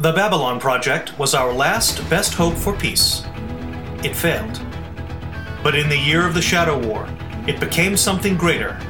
The 0.00 0.12
Babylon 0.12 0.58
Project 0.58 1.18
was 1.18 1.34
our 1.34 1.52
last 1.52 2.08
best 2.08 2.32
hope 2.32 2.54
for 2.54 2.74
peace. 2.74 3.22
It 4.02 4.16
failed. 4.16 4.58
But 5.62 5.74
in 5.74 5.90
the 5.90 5.98
year 5.98 6.26
of 6.26 6.32
the 6.32 6.40
Shadow 6.40 6.78
War, 6.78 7.06
it 7.46 7.60
became 7.60 7.98
something 7.98 8.34
greater 8.38 8.80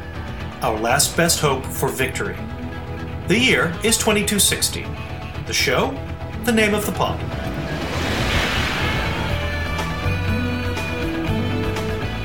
our 0.62 0.78
last 0.78 1.16
best 1.16 1.40
hope 1.40 1.66
for 1.66 1.88
victory. 1.88 2.36
The 3.26 3.36
year 3.36 3.74
is 3.82 3.98
2260. 3.98 4.86
The 5.48 5.52
show? 5.52 5.90
The 6.44 6.52
name 6.52 6.74
of 6.74 6.86
the 6.86 6.92
pod. 6.92 7.18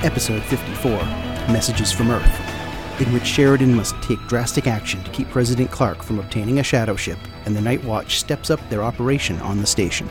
Episode 0.06 0.44
54 0.44 0.92
Messages 1.52 1.92
from 1.92 2.12
Earth, 2.12 2.40
in 3.00 3.12
which 3.12 3.26
Sheridan 3.26 3.76
must 3.76 4.02
take 4.02 4.20
drastic 4.28 4.68
action 4.68 5.04
to 5.04 5.12
keep 5.12 5.30
President 5.30 5.70
Clark 5.70 6.02
from 6.02 6.18
obtaining 6.18 6.60
a 6.60 6.64
shadow 6.64 6.96
ship, 6.96 7.18
and 7.46 7.54
the 7.54 7.62
Night 7.62 7.84
Watch 7.84 8.20
steps 8.20 8.50
up 8.50 8.60
their 8.70 8.84
operation 8.84 9.38
on 9.42 9.60
the 9.60 9.68
station. 9.68 10.10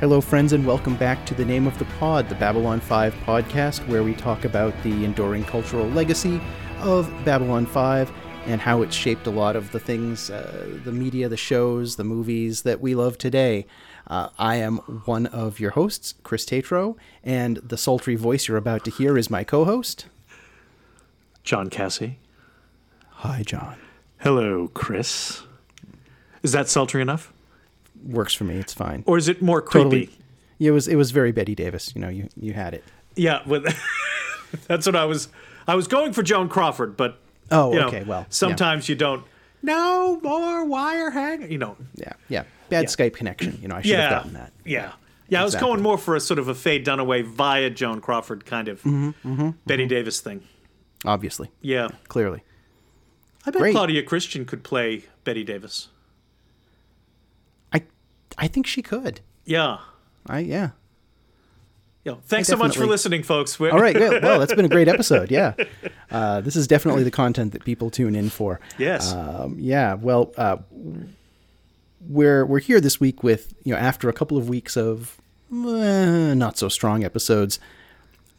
Hello, 0.00 0.22
friends, 0.22 0.54
and 0.54 0.66
welcome 0.66 0.96
back 0.96 1.26
to 1.26 1.34
the 1.34 1.44
Name 1.44 1.66
of 1.66 1.78
the 1.78 1.84
Pod, 1.98 2.30
the 2.30 2.34
Babylon 2.36 2.80
5 2.80 3.14
podcast, 3.26 3.86
where 3.86 4.02
we 4.02 4.14
talk 4.14 4.46
about 4.46 4.74
the 4.82 5.04
enduring 5.04 5.44
cultural 5.44 5.86
legacy 5.88 6.40
of 6.80 7.10
Babylon 7.24 7.66
5 7.66 8.10
and 8.46 8.60
how 8.60 8.82
it's 8.82 8.96
shaped 8.96 9.26
a 9.26 9.30
lot 9.30 9.56
of 9.56 9.72
the 9.72 9.80
things, 9.80 10.30
uh, 10.30 10.78
the 10.84 10.92
media, 10.92 11.28
the 11.28 11.36
shows, 11.36 11.96
the 11.96 12.04
movies 12.04 12.62
that 12.62 12.80
we 12.80 12.94
love 12.94 13.18
today. 13.18 13.66
Uh, 14.06 14.28
I 14.38 14.56
am 14.56 14.78
one 15.04 15.26
of 15.26 15.60
your 15.60 15.70
hosts, 15.72 16.14
Chris 16.22 16.44
Tatro, 16.44 16.96
and 17.22 17.56
the 17.58 17.78
sultry 17.78 18.16
voice 18.16 18.48
you're 18.48 18.56
about 18.56 18.84
to 18.84 18.90
hear 18.90 19.16
is 19.16 19.30
my 19.30 19.44
co 19.44 19.64
host. 19.64 20.06
John 21.44 21.68
Cassie. 21.70 22.18
Hi, 23.10 23.42
John. 23.44 23.76
Hello, 24.18 24.68
Chris. 24.74 25.42
Is 26.42 26.52
that 26.52 26.68
sultry 26.68 27.02
enough? 27.02 27.32
Works 28.06 28.34
for 28.34 28.44
me. 28.44 28.56
It's 28.56 28.74
fine. 28.74 29.02
Or 29.06 29.16
is 29.16 29.28
it 29.28 29.40
more 29.42 29.62
creepy? 29.62 30.06
Totally. 30.06 30.10
It 30.58 30.70
was. 30.70 30.88
It 30.88 30.96
was 30.96 31.10
very 31.10 31.32
Bette 31.32 31.54
Davis. 31.54 31.92
You 31.94 32.00
know, 32.00 32.08
you 32.08 32.28
you 32.36 32.52
had 32.52 32.74
it. 32.74 32.84
Yeah, 33.16 33.40
well, 33.46 33.62
that's 34.66 34.86
what 34.86 34.96
I 34.96 35.04
was. 35.04 35.28
I 35.66 35.74
was 35.74 35.88
going 35.88 36.12
for 36.12 36.22
Joan 36.22 36.48
Crawford, 36.48 36.96
but 36.96 37.18
Oh, 37.50 37.72
you 37.72 37.80
know, 37.80 37.88
okay. 37.88 38.02
Well, 38.04 38.20
yeah. 38.20 38.26
sometimes 38.30 38.88
you 38.88 38.94
don't. 38.94 39.24
No 39.62 40.20
more 40.22 40.64
wire 40.64 41.10
hang. 41.10 41.50
You 41.50 41.58
know. 41.58 41.76
Yeah, 41.94 42.12
yeah. 42.28 42.44
Bad 42.68 42.82
Yeah. 42.84 42.88
Skype 42.88 43.14
connection. 43.14 43.58
You 43.62 43.68
know, 43.68 43.76
I 43.76 43.82
should 43.82 43.90
Yeah. 43.92 44.00
have 44.02 44.10
gotten 44.10 44.32
that. 44.34 44.52
Yeah. 44.64 44.92
Yeah, 45.28 45.40
I 45.40 45.44
was 45.44 45.54
Exactly. 45.54 45.72
going 45.72 45.82
more 45.82 45.96
for 45.98 46.14
a 46.14 46.20
sort 46.20 46.38
of 46.38 46.48
a 46.48 46.54
Faye 46.54 46.82
Dunaway 46.82 47.24
via 47.24 47.70
Joan 47.70 48.00
Crawford 48.02 48.44
kind 48.44 48.68
of 48.68 48.82
Mm-hmm, 48.82 49.50
Bette 49.66 49.86
Davis 49.86 50.20
thing. 50.20 50.42
Obviously, 51.04 51.50
Yeah. 51.60 51.88
clearly. 52.08 52.42
I 53.46 53.50
bet 53.50 53.60
Great. 53.60 53.72
Claudia 53.74 54.02
Christian 54.02 54.44
could 54.46 54.62
play 54.62 55.04
Bette 55.24 55.44
Davis. 55.44 55.88
I 57.72 57.82
I 58.38 58.48
think 58.48 58.66
she 58.66 58.82
could. 58.82 59.20
Yeah. 59.44 59.78
I 60.26 60.38
yeah. 60.40 60.70
Yeah. 62.04 62.14
Thanks 62.26 62.48
so 62.48 62.56
much 62.56 62.76
for 62.76 62.86
listening, 62.86 63.22
folks. 63.22 63.58
We're- 63.58 63.72
All 63.72 63.80
right. 63.80 63.98
Well, 63.98 64.38
that's 64.38 64.54
been 64.54 64.64
a 64.66 64.68
great 64.68 64.88
episode. 64.94 65.30
Yeah, 65.30 65.54
uh, 66.10 66.40
this 66.42 66.54
is 66.56 66.66
definitely 66.66 67.02
the 67.02 67.10
content 67.10 67.52
that 67.52 67.64
people 67.64 67.90
tune 67.90 68.14
in 68.14 68.28
for. 68.30 68.60
Yes. 68.78 69.12
Um, 69.12 69.56
yeah. 69.58 69.94
Well, 69.94 70.32
uh, 70.36 70.58
we're 72.06 72.44
we're 72.44 72.58
here 72.60 72.80
this 72.80 73.00
week 73.00 73.22
with 73.22 73.54
you 73.64 73.72
know 73.72 73.78
after 73.78 74.08
a 74.08 74.12
couple 74.12 74.36
of 74.36 74.48
weeks 74.50 74.76
of 74.76 75.16
uh, 75.52 76.34
not 76.34 76.58
so 76.58 76.68
strong 76.68 77.04
episodes. 77.04 77.58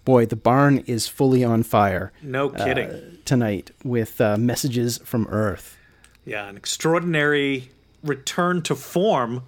Boy, 0.06 0.26
the 0.28 0.36
barn 0.36 0.80
is 0.86 1.08
fully 1.08 1.44
on 1.44 1.64
fire 1.64 2.12
no 2.22 2.50
kidding. 2.50 2.90
uh, 2.90 3.02
tonight 3.26 3.72
with 3.84 4.22
uh, 4.22 4.38
messages 4.38 5.00
from 5.00 5.28
Earth. 5.30 5.78
yeah, 6.26 6.48
an 6.48 6.56
extraordinary 6.58 7.70
return 8.04 8.62
to 8.64 8.76
form 8.76 9.44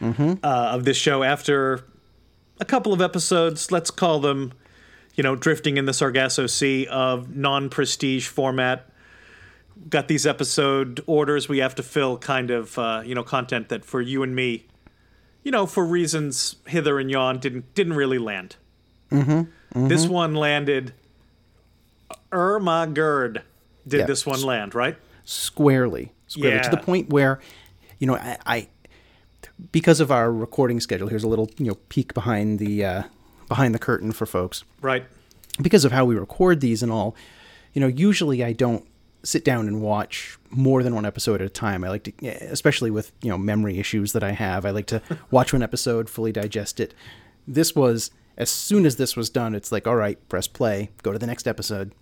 Mm-hmm. 0.00 0.34
uh, 0.44 0.46
of 0.76 0.84
this 0.84 0.96
show 0.96 1.24
after 1.24 1.84
a 2.60 2.64
couple 2.64 2.92
of 2.92 3.00
episodes. 3.00 3.72
Let's 3.72 3.90
call 3.90 4.20
them, 4.20 4.52
you 5.16 5.24
know, 5.24 5.34
drifting 5.34 5.76
in 5.76 5.86
the 5.86 5.92
Sargasso 5.92 6.46
Sea 6.46 6.86
of 6.86 7.34
non-prestige 7.34 8.28
format. 8.28 8.88
Got 9.90 10.06
these 10.06 10.24
episode 10.24 11.02
orders 11.08 11.48
we 11.48 11.58
have 11.58 11.74
to 11.74 11.82
fill, 11.82 12.16
kind 12.16 12.52
of, 12.52 12.78
uh, 12.78 13.02
you 13.04 13.12
know, 13.16 13.24
content 13.24 13.70
that 13.70 13.84
for 13.84 14.00
you 14.00 14.22
and 14.22 14.36
me, 14.36 14.66
you 15.42 15.50
know, 15.50 15.66
for 15.66 15.84
reasons 15.84 16.54
hither 16.68 17.00
and 17.00 17.10
yon, 17.10 17.40
didn't 17.40 17.74
didn't 17.74 17.94
really 17.94 18.18
land. 18.18 18.54
Mm-hmm. 19.10 19.88
This 19.88 20.06
one 20.06 20.34
landed. 20.34 20.92
Er 22.32 22.58
my 22.60 22.86
gird, 22.86 23.42
did 23.86 24.00
Yeah. 24.00 24.06
this 24.06 24.26
one 24.26 24.42
land 24.42 24.74
right? 24.74 24.96
squarely, 25.24 26.12
squarely 26.26 26.62
to 26.62 26.70
the 26.70 26.76
point 26.78 27.10
where, 27.10 27.38
you 27.98 28.06
know, 28.06 28.16
I, 28.16 28.38
I 28.46 28.68
because 29.72 30.00
of 30.00 30.10
our 30.10 30.32
recording 30.32 30.80
schedule. 30.80 31.08
Here's 31.08 31.24
a 31.24 31.28
little 31.28 31.50
you 31.58 31.66
know 31.66 31.74
peek 31.88 32.14
behind 32.14 32.58
the 32.58 32.84
uh, 32.84 33.02
behind 33.48 33.74
the 33.74 33.78
curtain 33.78 34.12
for 34.12 34.26
folks. 34.26 34.64
Right. 34.80 35.04
Because 35.60 35.84
of 35.84 35.92
how 35.92 36.04
we 36.04 36.14
record 36.16 36.60
these 36.60 36.82
and 36.82 36.92
all, 36.92 37.16
you 37.72 37.80
know, 37.80 37.88
usually 37.88 38.44
I 38.44 38.52
don't 38.52 38.86
sit 39.24 39.44
down 39.44 39.66
and 39.66 39.80
watch 39.82 40.38
more 40.50 40.82
than 40.82 40.94
one 40.94 41.04
episode 41.04 41.40
at 41.40 41.46
a 41.46 41.50
time. 41.50 41.82
I 41.82 41.88
like 41.88 42.04
to, 42.04 42.26
especially 42.50 42.90
with 42.90 43.12
you 43.22 43.30
know 43.30 43.38
memory 43.38 43.78
issues 43.78 44.12
that 44.12 44.22
I 44.22 44.32
have. 44.32 44.64
I 44.64 44.70
like 44.70 44.86
to 44.86 45.02
watch 45.30 45.52
one 45.52 45.62
episode, 45.62 46.08
fully 46.08 46.32
digest 46.32 46.78
it. 46.80 46.94
This 47.46 47.74
was 47.74 48.10
as 48.38 48.48
soon 48.48 48.86
as 48.86 48.96
this 48.96 49.16
was 49.16 49.28
done, 49.28 49.54
it's 49.54 49.70
like 49.70 49.86
all 49.86 49.96
right, 49.96 50.16
press 50.28 50.46
play, 50.46 50.90
go 51.02 51.12
to 51.12 51.18
the 51.18 51.26
next 51.26 51.46
episode. 51.46 51.92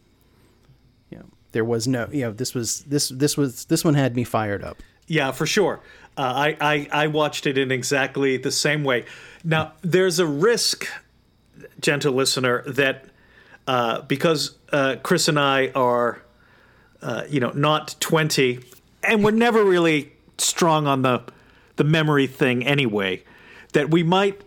You 1.10 1.18
know, 1.18 1.24
there 1.52 1.64
was 1.64 1.88
no, 1.88 2.08
you 2.12 2.20
know, 2.20 2.32
this 2.32 2.54
was 2.54 2.82
this 2.82 3.08
this 3.08 3.36
was 3.36 3.64
this 3.64 3.84
one 3.84 3.94
had 3.94 4.14
me 4.14 4.22
fired 4.22 4.62
up. 4.62 4.82
Yeah, 5.08 5.32
for 5.32 5.46
sure. 5.46 5.80
Uh, 6.16 6.20
I, 6.20 6.56
I 6.60 6.88
I 6.92 7.06
watched 7.06 7.46
it 7.46 7.56
in 7.56 7.72
exactly 7.72 8.36
the 8.36 8.52
same 8.52 8.84
way. 8.84 9.06
Now, 9.42 9.72
there's 9.82 10.18
a 10.18 10.26
risk, 10.26 10.86
gentle 11.80 12.12
listener, 12.12 12.62
that 12.66 13.06
uh, 13.66 14.02
because 14.02 14.56
uh, 14.72 14.96
Chris 15.02 15.28
and 15.28 15.38
I 15.38 15.68
are, 15.74 16.22
uh, 17.00 17.22
you 17.28 17.40
know, 17.40 17.50
not 17.50 17.96
20, 18.00 18.60
and 19.02 19.24
we're 19.24 19.30
never 19.30 19.64
really 19.64 20.12
strong 20.38 20.86
on 20.86 21.02
the 21.02 21.22
the 21.76 21.84
memory 21.84 22.26
thing 22.26 22.66
anyway, 22.66 23.22
that 23.72 23.90
we 23.90 24.02
might 24.02 24.40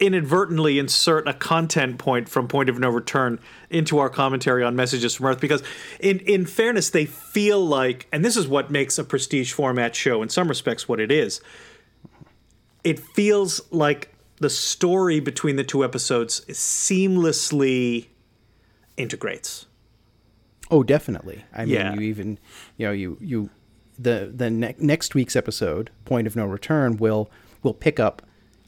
inadvertently 0.00 0.78
insert 0.78 1.28
a 1.28 1.32
content 1.34 1.98
point 1.98 2.28
from 2.28 2.48
Point 2.48 2.68
of 2.68 2.78
No 2.78 2.88
Return 2.88 3.38
into 3.70 3.98
our 3.98 4.08
commentary 4.10 4.64
on 4.64 4.74
Messages 4.74 5.14
from 5.14 5.26
Earth 5.26 5.40
because, 5.40 5.62
in 6.00 6.18
in 6.20 6.46
fairness, 6.46 6.90
they 6.90 7.06
feel 7.06 7.64
like, 7.64 8.06
and 8.12 8.24
this 8.24 8.36
is 8.36 8.48
what 8.48 8.70
makes 8.70 8.98
a 8.98 9.04
prestige 9.04 9.52
format 9.52 9.94
show 9.94 10.22
in 10.22 10.28
some 10.28 10.48
respects 10.48 10.88
what 10.88 11.00
it 11.00 11.12
is. 11.12 11.40
It 12.82 12.98
feels 12.98 13.60
like 13.70 14.14
the 14.38 14.50
story 14.50 15.20
between 15.20 15.56
the 15.56 15.64
two 15.64 15.84
episodes 15.84 16.44
seamlessly 16.50 18.06
integrates. 18.96 19.66
Oh, 20.70 20.82
definitely. 20.82 21.44
I 21.52 21.64
mean, 21.66 21.74
Yeah. 21.74 21.94
you 21.94 22.00
even, 22.00 22.38
you 22.76 22.86
know, 22.86 22.92
you 22.92 23.16
you 23.20 23.50
the 23.98 24.32
the 24.34 24.50
ne- 24.50 24.74
next 24.78 25.14
week's 25.14 25.36
episode, 25.36 25.90
Point 26.04 26.26
of 26.26 26.34
No 26.34 26.46
Return, 26.46 26.96
will 26.96 27.30
will 27.62 27.74
pick 27.74 28.00
up 28.00 28.22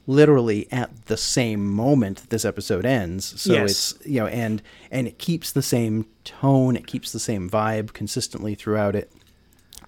literally 0.07 0.71
at 0.71 1.05
the 1.07 1.17
same 1.17 1.69
moment 1.69 2.29
this 2.29 2.45
episode 2.45 2.85
ends. 2.85 3.39
So 3.41 3.53
Yes. 3.53 3.91
it's 3.93 4.07
you 4.07 4.19
know, 4.21 4.27
and 4.27 4.61
and 4.89 5.07
it 5.07 5.19
keeps 5.19 5.51
the 5.51 5.61
same 5.61 6.05
tone, 6.23 6.75
it 6.75 6.87
keeps 6.87 7.11
the 7.11 7.19
same 7.19 7.49
vibe 7.49 7.93
consistently 7.93 8.55
throughout 8.55 8.95
it. 8.95 9.11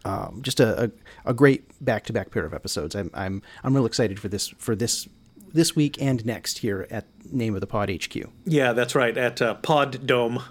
Um, 0.05 0.39
just 0.41 0.59
a, 0.59 0.85
a, 0.85 0.91
a 1.25 1.33
great 1.33 1.63
back 1.83 2.05
to 2.05 2.13
back 2.13 2.31
pair 2.31 2.45
of 2.45 2.53
episodes. 2.53 2.95
I'm 2.95 3.09
I'm 3.13 3.41
I'm 3.63 3.73
real 3.73 3.85
excited 3.85 4.19
for 4.19 4.27
this 4.27 4.47
for 4.49 4.75
this 4.75 5.07
this 5.51 5.75
week 5.75 5.99
and 6.01 6.23
next 6.25 6.59
here 6.59 6.85
at 6.91 7.05
Name 7.31 7.55
of 7.55 7.61
the 7.61 7.67
Pod 7.67 7.89
HQ. 7.89 8.15
Yeah, 8.45 8.73
that's 8.73 8.93
right. 8.95 9.17
At 9.17 9.41
uh, 9.41 9.55
Pod 9.55 10.05
Dome. 10.05 10.43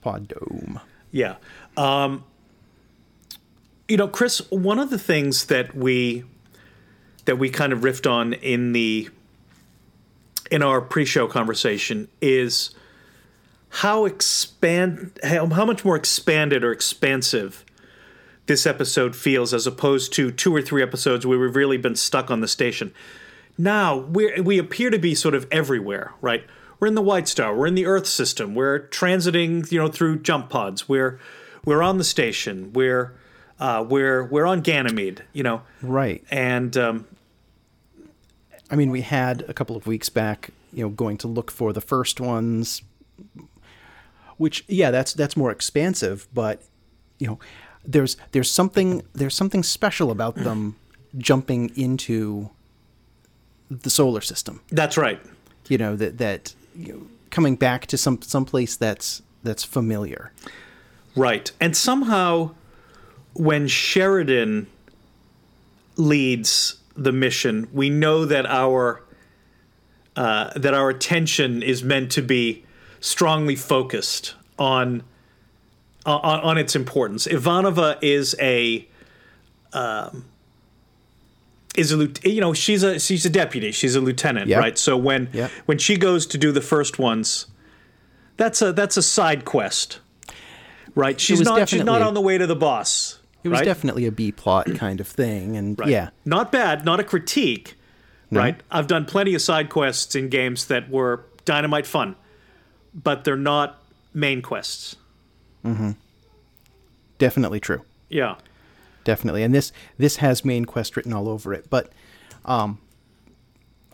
Pod 0.00 0.28
Dome. 0.28 0.80
Yeah. 1.10 1.36
Um, 1.76 2.24
you 3.88 3.96
know, 3.96 4.08
Chris, 4.08 4.38
one 4.50 4.78
of 4.78 4.90
the 4.90 4.98
things 4.98 5.46
that 5.46 5.74
we 5.74 6.24
that 7.24 7.36
we 7.38 7.48
kind 7.50 7.72
of 7.72 7.80
riffed 7.80 8.10
on 8.10 8.32
in 8.34 8.72
the 8.72 9.08
in 10.50 10.62
our 10.62 10.80
pre-show 10.80 11.26
conversation 11.26 12.06
is 12.20 12.74
how 13.70 14.04
expand 14.04 15.18
how, 15.22 15.46
how 15.48 15.64
much 15.64 15.84
more 15.84 15.96
expanded 15.96 16.62
or 16.64 16.70
expansive 16.72 17.64
this 18.46 18.66
episode 18.66 19.16
feels 19.16 19.54
as 19.54 19.66
opposed 19.66 20.12
to 20.12 20.30
two 20.30 20.54
or 20.54 20.60
three 20.60 20.82
episodes 20.82 21.24
where 21.26 21.38
we've 21.38 21.56
really 21.56 21.78
been 21.78 21.96
stuck 21.96 22.30
on 22.30 22.40
the 22.40 22.48
station. 22.48 22.92
Now 23.56 23.96
we 23.96 24.38
we 24.40 24.58
appear 24.58 24.90
to 24.90 24.98
be 24.98 25.14
sort 25.14 25.34
of 25.34 25.46
everywhere, 25.50 26.12
right? 26.20 26.44
We're 26.78 26.88
in 26.88 26.94
the 26.94 27.02
White 27.02 27.26
Star. 27.28 27.56
We're 27.56 27.68
in 27.68 27.74
the 27.76 27.86
Earth 27.86 28.06
system. 28.06 28.54
We're 28.54 28.80
transiting, 28.88 29.70
you 29.72 29.78
know, 29.78 29.88
through 29.88 30.18
jump 30.20 30.50
pods. 30.50 30.88
We're 30.88 31.18
we're 31.64 31.82
on 31.82 31.96
the 31.98 32.04
station. 32.04 32.72
We're 32.74 33.14
uh, 33.58 33.84
we're 33.88 34.24
we're 34.24 34.44
on 34.44 34.60
Ganymede, 34.60 35.22
you 35.32 35.42
know, 35.42 35.62
Right. 35.80 36.22
and 36.30 36.76
um, 36.76 37.06
I 38.70 38.76
mean, 38.76 38.90
we 38.90 39.02
had 39.02 39.44
a 39.48 39.54
couple 39.54 39.76
of 39.76 39.86
weeks 39.86 40.08
back, 40.08 40.50
you 40.72 40.84
know, 40.84 40.88
going 40.88 41.18
to 41.18 41.28
look 41.28 41.50
for 41.50 41.72
the 41.72 41.80
first 41.80 42.20
ones, 42.20 42.82
which 44.36 44.64
yeah, 44.68 44.90
that's 44.90 45.12
that's 45.12 45.36
more 45.36 45.50
expansive, 45.50 46.26
but 46.32 46.62
you 47.18 47.26
know, 47.26 47.38
there's 47.84 48.16
there's 48.32 48.50
something 48.50 49.02
there's 49.12 49.34
something 49.34 49.62
special 49.62 50.10
about 50.10 50.34
them 50.34 50.76
jumping 51.18 51.70
into 51.76 52.50
the 53.70 53.90
solar 53.90 54.20
system. 54.20 54.60
That's 54.70 54.96
right. 54.96 55.20
You 55.68 55.78
know 55.78 55.96
that 55.96 56.18
that 56.18 56.54
you 56.76 56.92
know, 56.92 57.06
coming 57.30 57.56
back 57.56 57.86
to 57.86 57.98
some 57.98 58.20
some 58.22 58.44
place 58.44 58.76
that's 58.76 59.22
that's 59.42 59.64
familiar. 59.64 60.32
Right. 61.16 61.52
And 61.60 61.76
somehow 61.76 62.54
when 63.34 63.68
Sheridan 63.68 64.66
leads 65.96 66.76
the 66.96 67.12
mission, 67.12 67.68
we 67.72 67.90
know 67.90 68.24
that 68.24 68.46
our 68.46 69.02
uh, 70.16 70.56
that 70.56 70.74
our 70.74 70.90
attention 70.90 71.62
is 71.62 71.82
meant 71.82 72.12
to 72.12 72.22
be 72.22 72.64
strongly 73.00 73.56
focused 73.56 74.34
on 74.58 75.02
on, 76.06 76.40
on 76.40 76.58
its 76.58 76.76
importance. 76.76 77.26
Ivanova 77.26 77.98
is 78.02 78.36
a 78.40 78.86
um, 79.72 80.24
is 81.76 81.92
a 81.92 82.08
you 82.24 82.40
know 82.40 82.52
she's 82.54 82.82
a 82.82 83.00
she's 83.00 83.26
a 83.26 83.30
deputy. 83.30 83.72
She's 83.72 83.96
a 83.96 84.00
lieutenant, 84.00 84.46
Yep. 84.48 84.60
right? 84.60 84.78
So 84.78 84.96
when 84.96 85.28
Yep. 85.32 85.50
when 85.66 85.78
she 85.78 85.96
goes 85.96 86.26
to 86.26 86.38
do 86.38 86.52
the 86.52 86.60
first 86.60 86.98
ones, 86.98 87.46
that's 88.36 88.62
a 88.62 88.72
that's 88.72 88.96
a 88.96 89.02
side 89.02 89.44
quest, 89.44 89.98
right? 90.94 91.20
She's 91.20 91.40
not 91.40 91.68
she's 91.68 91.82
not 91.84 92.02
on 92.02 92.14
the 92.14 92.20
way 92.20 92.38
to 92.38 92.46
the 92.46 92.56
boss. 92.56 93.18
It 93.44 93.48
was 93.50 93.60
right? 93.60 93.64
definitely 93.64 94.06
a 94.06 94.10
B 94.12 94.32
plot 94.32 94.66
kind 94.74 95.00
of 95.00 95.06
thing, 95.06 95.56
and 95.56 95.78
Right. 95.78 95.88
yeah, 95.90 96.10
Not 96.24 96.50
bad, 96.50 96.84
not 96.84 96.98
a 96.98 97.04
critique, 97.04 97.76
right? 98.32 98.60
I've 98.70 98.86
done 98.88 99.04
plenty 99.04 99.34
of 99.34 99.42
side 99.42 99.68
quests 99.70 100.14
in 100.16 100.28
games 100.30 100.66
that 100.66 100.90
were 100.90 101.24
dynamite 101.44 101.86
fun, 101.86 102.16
but 102.94 103.24
they're 103.24 103.36
not 103.36 103.80
main 104.14 104.42
quests. 104.42 104.96
Mm-hmm. 105.64 105.92
definitely 107.18 107.60
true. 107.60 107.82
Yeah. 108.08 108.36
definitely 109.04 109.42
and 109.42 109.54
this 109.54 109.72
this 109.98 110.16
has 110.16 110.44
main 110.44 110.64
quest 110.64 110.96
written 110.96 111.12
all 111.12 111.28
over 111.28 111.52
it 111.52 111.68
but 111.68 111.90
um 112.46 112.78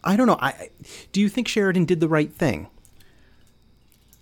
i 0.04 0.14
don't 0.16 0.26
know 0.28 0.36
i 0.40 0.48
I- 0.48 0.70
do 1.12 1.20
you 1.20 1.28
think 1.28 1.48
sheridan 1.48 1.84
did 1.84 1.98
the 2.00 2.08
right 2.08 2.32
thing 2.32 2.68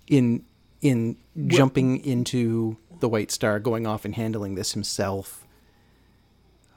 in 0.07 0.43
in 0.81 1.15
jumping 1.47 1.97
into 2.05 2.77
the 2.99 3.09
white 3.09 3.31
star 3.31 3.59
going 3.59 3.85
off 3.87 4.05
and 4.05 4.15
handling 4.15 4.55
this 4.55 4.73
himself 4.73 5.45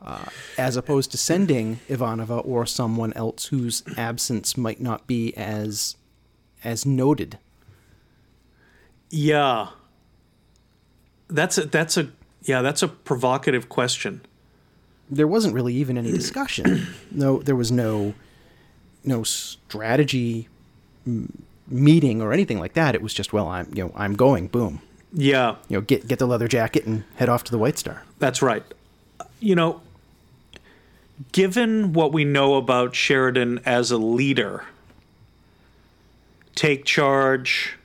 uh, 0.05 0.25
as 0.59 0.77
opposed 0.77 1.11
to 1.13 1.17
sending 1.19 1.79
ivanova 1.89 2.45
or 2.47 2.67
someone 2.67 3.13
else 3.15 3.47
whose 3.47 3.83
absence 3.97 4.57
might 4.57 4.81
not 4.81 5.07
be 5.07 5.33
as 5.37 5.97
as 6.65 6.85
noted 6.87 7.39
Yeah. 9.11 9.69
That's 11.29 11.59
a 11.59 11.67
that's 11.67 11.97
a 11.97 12.11
yeah, 12.45 12.61
that's 12.63 12.83
a 12.83 12.89
provocative 12.89 13.69
question. 13.69 14.23
there 15.11 15.29
wasn't 15.29 15.55
really 15.55 15.75
even 15.75 15.97
any 15.97 16.11
discussion. 16.11 16.87
no, 17.11 17.39
there 17.43 17.57
was 17.57 17.71
no 17.71 18.15
no 19.05 19.23
strategy 19.23 20.49
m- 21.07 21.43
meeting 21.69 22.21
or 22.21 22.33
anything 22.33 22.59
like 22.59 22.75
that. 22.75 22.95
It 22.95 23.03
was 23.03 23.15
just, 23.15 23.33
well, 23.33 23.49
I'm 23.49 23.69
you 23.75 23.85
know 23.85 23.93
I'm 23.95 24.15
going, 24.15 24.49
boom, 24.49 24.81
Yeah, 25.13 25.57
you 25.69 25.77
know, 25.77 25.81
get 25.83 26.07
get 26.09 26.19
the 26.19 26.27
leather 26.27 26.49
jacket 26.49 26.87
and 26.87 27.05
head 27.17 27.29
off 27.29 27.45
to 27.45 27.51
the 27.51 27.59
White 27.59 27.79
Star. 27.79 28.05
that's 28.19 28.41
right. 28.43 28.65
You 29.41 29.55
know, 29.55 29.81
given 31.33 31.93
what 31.93 32.13
we 32.13 32.25
know 32.25 32.55
about 32.55 32.95
Sheridan 32.95 33.61
as 33.67 33.91
a 33.91 33.99
leader, 33.99 34.65
take 36.55 36.85
charge, 36.85 37.77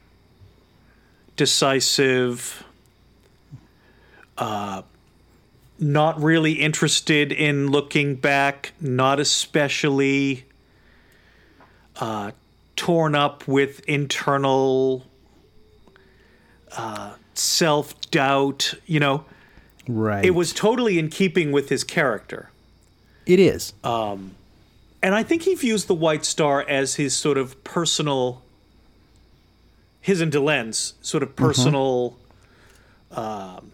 decisive, 1.36 2.64
uh, 4.38 4.84
not 5.80 6.22
really 6.22 6.54
interested 6.54 7.32
in 7.32 7.70
looking 7.70 8.16
back, 8.16 8.72
not 8.80 9.20
especially 9.20 10.46
uh, 11.98 12.32
torn 12.76 13.16
up 13.16 13.48
with 13.48 13.80
internal 13.82 15.06
uh, 16.76 17.14
self 17.34 18.00
doubt, 18.12 18.74
you 18.86 19.00
know. 19.00 19.26
Right. 19.88 20.26
It 20.26 20.32
was 20.32 20.52
totally 20.54 21.00
in 21.00 21.10
keeping 21.10 21.52
with 21.52 21.70
his 21.70 21.84
character. 21.84 22.50
It 23.26 23.40
is. 23.40 23.74
Um, 23.84 24.36
And 25.04 25.14
I 25.16 25.24
think 25.24 25.44
he 25.44 25.56
views 25.56 25.86
the 25.86 25.94
White 25.94 26.26
Star 26.26 26.62
as 26.68 26.96
his 26.96 27.16
sort 27.16 27.38
of 27.38 27.64
personal, 27.64 28.42
his 30.02 30.20
and 30.22 30.32
Delenn's 30.32 30.96
sort 31.02 31.24
of 31.24 31.36
personal, 31.36 32.18
um, 33.12 33.72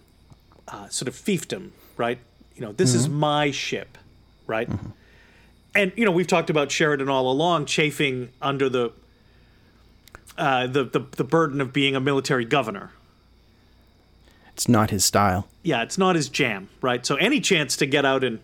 uh, 0.68 0.88
sort 0.90 1.08
of 1.08 1.16
fiefdom, 1.16 1.72
right? 1.98 2.20
You 2.56 2.62
know, 2.62 2.72
this 2.74 2.94
is 2.94 3.10
my 3.10 3.52
ship, 3.52 3.98
right? 4.46 4.70
And 5.74 5.92
you 5.96 6.06
know, 6.06 6.12
we've 6.12 6.28
talked 6.28 6.50
about 6.52 6.72
Sheridan 6.72 7.10
all 7.10 7.32
along, 7.32 7.66
chafing 7.66 8.30
under 8.42 8.70
the 8.70 8.92
uh, 10.38 10.68
the, 10.68 10.84
the 10.84 11.00
the 11.00 11.24
burden 11.24 11.62
of 11.62 11.72
being 11.74 11.96
a 11.96 12.00
military 12.00 12.46
governor. 12.46 12.92
it's 14.54 14.68
not 14.68 14.90
his 14.90 15.06
style. 15.06 15.48
yeah, 15.64 15.84
it's 15.84 15.98
not 15.98 16.16
his 16.16 16.30
jam, 16.30 16.70
right? 16.82 17.06
So 17.06 17.16
any 17.16 17.40
chance 17.40 17.78
to 17.78 17.86
get 17.86 18.06
out 18.06 18.24
and 18.24 18.40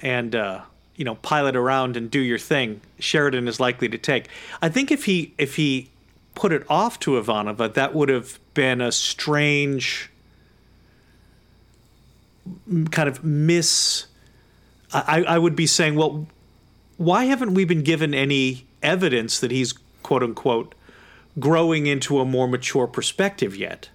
and 0.00 0.34
uh, 0.34 0.62
you 0.96 1.04
know 1.04 1.14
pilot 1.16 1.56
around 1.56 1.96
and 1.96 2.10
do 2.10 2.20
your 2.20 2.38
thing, 2.38 2.80
Sheridan 2.98 3.48
is 3.48 3.60
likely 3.60 3.88
to 3.88 3.98
take. 3.98 4.28
I 4.60 4.68
think 4.68 4.90
if 4.90 5.04
he 5.04 5.32
if 5.38 5.56
he 5.56 5.88
put 6.34 6.52
it 6.52 6.64
off 6.68 6.98
to 7.00 7.12
Ivanova, 7.12 7.72
that 7.74 7.94
would 7.94 8.08
have 8.08 8.38
been 8.54 8.80
a 8.80 8.90
strange 8.92 10.10
kind 12.90 13.08
of 13.08 13.22
miss. 13.22 14.06
I, 14.94 15.22
I 15.22 15.38
would 15.38 15.56
be 15.56 15.66
saying, 15.66 15.94
well, 15.94 16.26
why 16.98 17.24
haven't 17.24 17.54
we 17.54 17.64
been 17.64 17.82
given 17.82 18.12
any 18.12 18.66
evidence 18.82 19.40
that 19.40 19.50
he's 19.50 19.72
quote 20.02 20.22
unquote 20.22 20.74
growing 21.38 21.86
into 21.86 22.20
a 22.20 22.24
more 22.24 22.48
mature 22.48 22.86
perspective 22.86 23.56
yet? 23.56 23.88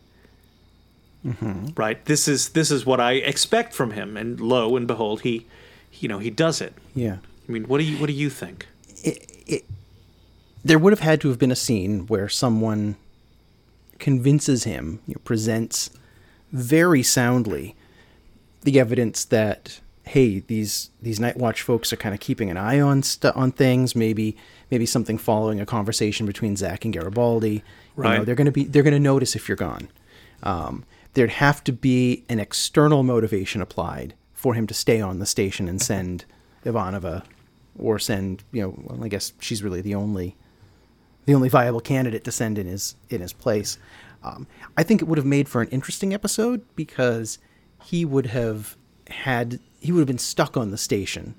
Mm-hmm. 1.25 1.69
right? 1.75 2.04
This 2.06 2.27
is 2.27 2.50
this 2.50 2.71
is 2.71 2.86
what 2.86 3.00
i 3.00 3.13
expect 3.13 3.74
from 3.74 3.92
him. 3.92 4.15
And 4.15 4.39
lo 4.39 4.75
and 4.77 4.88
behold 4.88 5.21
he 5.21 5.45
you 5.94 6.07
know 6.07 6.19
he 6.19 6.30
does 6.30 6.62
it. 6.62 6.74
Yeah. 6.95 7.18
i 7.48 7.51
mean 7.51 7.68
what 7.68 7.80
do 7.80 7.83
you 7.83 7.98
what 7.98 8.07
do 8.07 8.13
you 8.13 8.30
think? 8.30 8.68
There 10.63 10.80
would 10.80 10.92
have 10.92 11.00
had 11.00 11.21
to 11.21 11.30
have 11.30 11.39
been 11.39 11.51
a 11.51 11.56
scene 11.56 12.07
where 12.07 12.27
someone 12.27 12.98
convinces 14.00 14.63
him, 14.63 15.00
you 15.07 15.15
know, 15.15 15.21
presents 15.24 15.89
very 16.51 17.03
soundly 17.03 17.75
the 18.63 18.80
evidence 18.80 19.24
that 19.25 19.80
hey, 20.07 20.39
these 20.39 20.89
these 21.01 21.19
Night 21.19 21.38
Watch 21.38 21.62
folks 21.62 21.92
are 21.94 21.98
kind 21.98 22.13
of 22.15 22.19
keeping 22.21 22.50
an 22.50 22.57
eye 22.57 22.79
on 22.79 23.03
st- 23.03 23.36
on 23.36 23.51
things. 23.51 23.96
Maybe 23.96 24.36
maybe 24.72 24.86
something 24.86 25.17
following 25.17 25.60
a 25.60 25.65
conversation 25.65 26.25
between 26.25 26.55
Zack 26.55 26.86
and 26.86 26.93
Garibaldi. 26.93 27.50
You 27.50 27.55
know, 27.58 27.63
Right. 28.10 28.25
they're 28.25 28.36
going 28.36 28.46
to 28.46 28.51
be 28.51 28.63
they're 28.65 28.84
to 28.84 29.00
notice 29.00 29.36
if 29.36 29.48
you're 29.48 29.55
gone. 29.58 29.89
Um, 30.43 30.84
there'd 31.13 31.31
have 31.31 31.63
to 31.65 31.72
be 31.72 32.24
an 32.29 32.39
external 32.39 33.03
motivation 33.03 33.62
applied 33.62 34.13
for 34.34 34.53
him 34.53 34.67
to 34.67 34.74
stay 34.74 35.01
on 35.01 35.20
the 35.20 35.25
station 35.25 35.67
and 35.67 35.81
send 35.81 36.25
Ivanova, 36.63 37.24
or 37.77 37.98
send 38.00 38.43
you 38.51 38.62
know. 38.62 38.74
Well, 38.84 39.03
I 39.03 39.08
guess 39.08 39.34
she's 39.39 39.63
really 39.63 39.81
the 39.81 39.96
only 39.96 40.36
the 41.25 41.34
only 41.34 41.50
viable 41.50 41.81
candidate 41.81 42.24
to 42.25 42.31
send 42.31 42.58
in 42.58 42.67
his 42.67 42.96
in 43.10 43.22
his 43.22 43.34
place. 43.34 43.77
Um, 44.24 44.48
I 44.75 44.84
think 44.84 45.01
it 45.01 45.05
would 45.05 45.17
have 45.17 45.25
made 45.27 45.48
for 45.48 45.62
an 45.62 45.67
interesting 45.70 46.13
episode 46.13 46.62
because 46.75 47.38
he 47.84 48.03
would 48.05 48.27
have 48.27 48.75
had 49.10 49.60
he 49.79 49.91
would 49.91 50.00
have 50.00 50.07
been 50.07 50.17
stuck 50.17 50.57
on 50.57 50.72
the 50.72 50.77
station, 50.77 51.36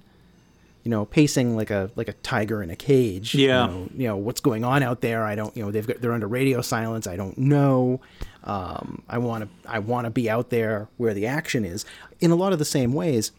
you 0.85 0.90
know, 0.90 1.04
pacing 1.04 1.57
like 1.57 1.71
a 1.71 1.90
like 1.97 2.09
a 2.09 2.12
tiger 2.14 2.62
in 2.62 2.71
a 2.71 2.76
cage. 2.76 3.35
Yeah. 3.35 3.66
You 3.66 3.73
know, 3.73 3.88
you 3.95 4.09
know 4.09 4.16
what's 4.16 4.40
going 4.40 4.64
on 4.64 4.83
out 4.83 5.00
there. 5.00 5.25
I 5.25 5.35
don't. 5.35 5.57
You 5.57 5.64
know, 5.64 5.71
they've 5.71 5.87
got 5.87 6.00
they're 6.00 6.12
under 6.12 6.28
radio 6.28 6.61
silence. 6.61 7.07
I 7.07 7.16
don't 7.16 7.37
know. 7.38 8.00
Um, 8.45 9.02
I 9.09 9.18
want 9.18 9.45
to 9.45 9.71
I 9.71 9.78
want 9.78 10.07
to 10.07 10.11
be 10.11 10.30
out 10.30 10.50
there 10.50 10.88
where 10.97 11.14
the 11.14 11.26
action 11.26 11.64
is. 11.64 11.85
In 12.21 12.30
a 12.30 12.37
lot 12.37 12.52
of 12.52 12.59
the 12.59 12.64
same 12.64 12.92
ways 12.92 13.33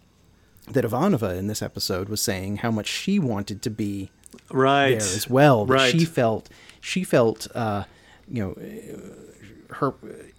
that 0.70 0.86
Ivanova 0.86 1.38
in 1.38 1.48
this 1.48 1.62
episode 1.62 2.10
was 2.10 2.22
saying 2.22 2.58
how 2.58 2.72
much 2.72 2.88
she 2.88 3.20
wanted 3.20 3.62
to 3.64 3.70
be 3.70 4.12
right 4.52 4.90
there 4.90 4.98
as 4.98 5.30
well. 5.30 5.66
That 5.66 5.74
right 5.74 5.92
She 5.92 6.06
felt 6.06 6.50
she 6.82 7.04
felt 7.04 7.48
uh, 7.56 7.86
you 8.30 8.44
know 8.44 9.76
her 9.76 9.94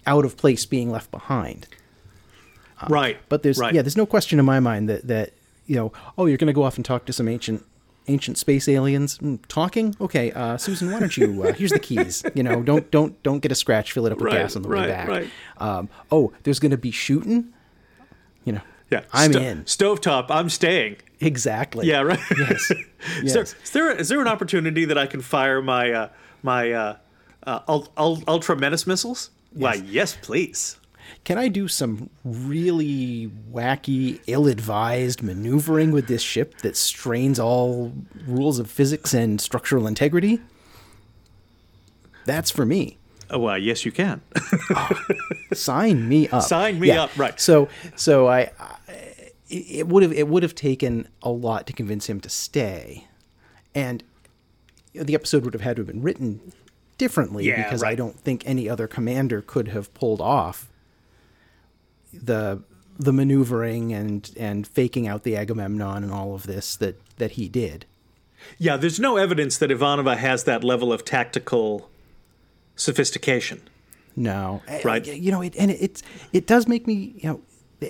out 0.05 0.25
of 0.25 0.37
place 0.37 0.65
being 0.65 0.91
left 0.91 1.11
behind. 1.11 1.67
Right 2.89 3.17
But 3.29 3.43
there's 3.43 3.57
right. 3.57 3.73
yeah, 3.73 3.81
there's 3.81 3.97
no 3.97 4.05
question 4.05 4.39
in 4.39 4.45
my 4.45 4.59
mind 4.59 4.89
that 4.89 5.07
that 5.07 5.31
you 5.67 5.75
know 5.75 5.91
oh 6.17 6.25
you're 6.25 6.37
going 6.37 6.47
to 6.47 6.53
go 6.53 6.63
off 6.63 6.75
and 6.77 6.85
talk 6.85 7.05
to 7.05 7.13
some 7.13 7.27
ancient 7.27 7.65
ancient 8.07 8.37
space 8.37 8.67
aliens. 8.67 9.17
Mm, 9.19 9.39
talking? 9.47 9.95
Okay 10.01 10.31
uh, 10.31 10.57
Susan 10.57 10.91
why 10.91 10.99
don't 10.99 11.15
you 11.15 11.43
uh, 11.43 11.53
here's 11.59 11.71
the 11.71 11.79
keys. 11.79 12.23
You 12.33 12.43
know 12.43 12.61
don't 12.63 12.89
don't 12.91 13.21
don't 13.23 13.39
get 13.39 13.51
a 13.51 13.55
scratch 13.55 13.91
fill 13.93 14.05
it 14.07 14.11
up 14.11 14.17
with 14.17 14.25
Right, 14.33 14.39
gas 14.41 14.55
on 14.55 14.63
the 14.63 14.69
right, 14.69 14.81
way 14.81 14.87
back. 14.87 15.07
right. 15.07 15.29
um, 15.57 15.89
oh 16.11 16.33
there's 16.43 16.59
going 16.59 16.71
to 16.71 16.77
be 16.77 16.91
shooting? 16.91 17.53
You 18.45 18.53
know 18.53 18.61
yeah 18.89 19.03
I'm 19.13 19.31
Sto- 19.33 19.41
in. 19.41 19.63
stovetop 19.65 20.25
i'm 20.29 20.49
staying. 20.49 20.97
Exactly. 21.19 21.87
Yeah 21.87 22.01
right. 22.01 22.19
Yes 22.37 22.71
is, 23.23 23.33
there, 23.33 23.43
yes. 23.43 23.55
is 23.63 23.69
there 23.71 23.91
is 23.91 24.09
there 24.09 24.19
an 24.21 24.27
opportunity 24.27 24.85
that 24.85 24.97
i 24.97 25.05
can 25.05 25.21
fire 25.21 25.61
my 25.61 25.91
uh 25.91 26.09
my 26.43 26.71
uh, 26.71 26.97
uh 27.45 27.59
ul- 27.67 27.91
ul- 27.97 28.23
ultra 28.27 28.55
menace 28.57 28.87
missiles? 28.87 29.29
Why 29.53 29.75
yes 29.75 30.17
please 30.21 30.77
can 31.23 31.37
I 31.37 31.47
do 31.47 31.67
some 31.67 32.09
really 32.23 33.31
wacky, 33.51 34.19
ill-advised 34.27 35.21
maneuvering 35.21 35.91
with 35.91 36.07
this 36.07 36.21
ship 36.21 36.57
that 36.59 36.75
strains 36.75 37.39
all 37.39 37.93
rules 38.25 38.59
of 38.59 38.69
physics 38.69 39.13
and 39.13 39.39
structural 39.39 39.87
integrity? 39.87 40.39
That's 42.25 42.49
for 42.49 42.65
me. 42.65 42.97
Oh, 43.29 43.39
well, 43.39 43.57
yes, 43.57 43.85
you 43.85 43.91
can. 43.91 44.21
Ah, 44.73 45.05
sign 45.53 46.07
me 46.07 46.29
up. 46.29 46.43
Sign 46.43 46.79
me 46.79 46.91
up, 46.91 47.11
right. 47.17 47.37
So, 47.39 47.67
so 47.97 48.27
I, 48.27 48.51
I 48.57 48.75
it 49.49 49.87
would 49.87 50.01
have 50.03 50.13
it 50.13 50.27
would 50.29 50.43
have 50.43 50.55
taken 50.55 51.09
a 51.21 51.29
lot 51.29 51.67
to 51.67 51.73
convince 51.73 52.07
him 52.07 52.21
to 52.21 52.29
stay, 52.29 53.07
and 53.75 54.01
the 54.93 55.13
episode 55.13 55.43
would 55.43 55.53
have 55.53 55.61
had 55.61 55.75
to 55.75 55.81
have 55.81 55.87
been 55.87 56.01
written 56.01 56.53
differently 56.97 57.47
Yeah, 57.47 57.63
because 57.63 57.83
I 57.83 57.95
don't 57.95 58.17
think 58.17 58.43
any 58.45 58.69
other 58.69 58.87
commander 58.87 59.41
could 59.41 59.69
have 59.69 59.93
pulled 59.93 60.21
off 60.21 60.70
the 62.13 62.61
the 62.99 63.13
maneuvering 63.13 63.93
and 63.93 64.31
and 64.37 64.67
faking 64.67 65.07
out 65.07 65.23
the 65.23 65.35
Agamemnon 65.35 66.03
and 66.03 66.11
all 66.11 66.35
of 66.35 66.43
this 66.43 66.75
that 66.77 66.99
that 67.17 67.31
he 67.31 67.47
did. 67.49 67.85
yeah, 68.57 68.77
there's 68.77 68.99
no 68.99 69.17
evidence 69.17 69.57
that 69.59 69.69
Ivanova 69.69 70.17
has 70.17 70.43
that 70.45 70.63
level 70.63 70.91
of 70.91 71.03
tactical 71.05 71.89
sophistication. 72.75 73.61
No, 74.15 74.61
Right. 74.83 75.05
You 75.05 75.31
know, 75.31 75.41
it, 75.41 75.55
and 75.57 75.71
it, 75.71 75.77
it's 75.81 76.03
it 76.33 76.45
does 76.47 76.67
make 76.67 76.85
me. 76.85 77.13
You 77.17 77.29
know, 77.29 77.41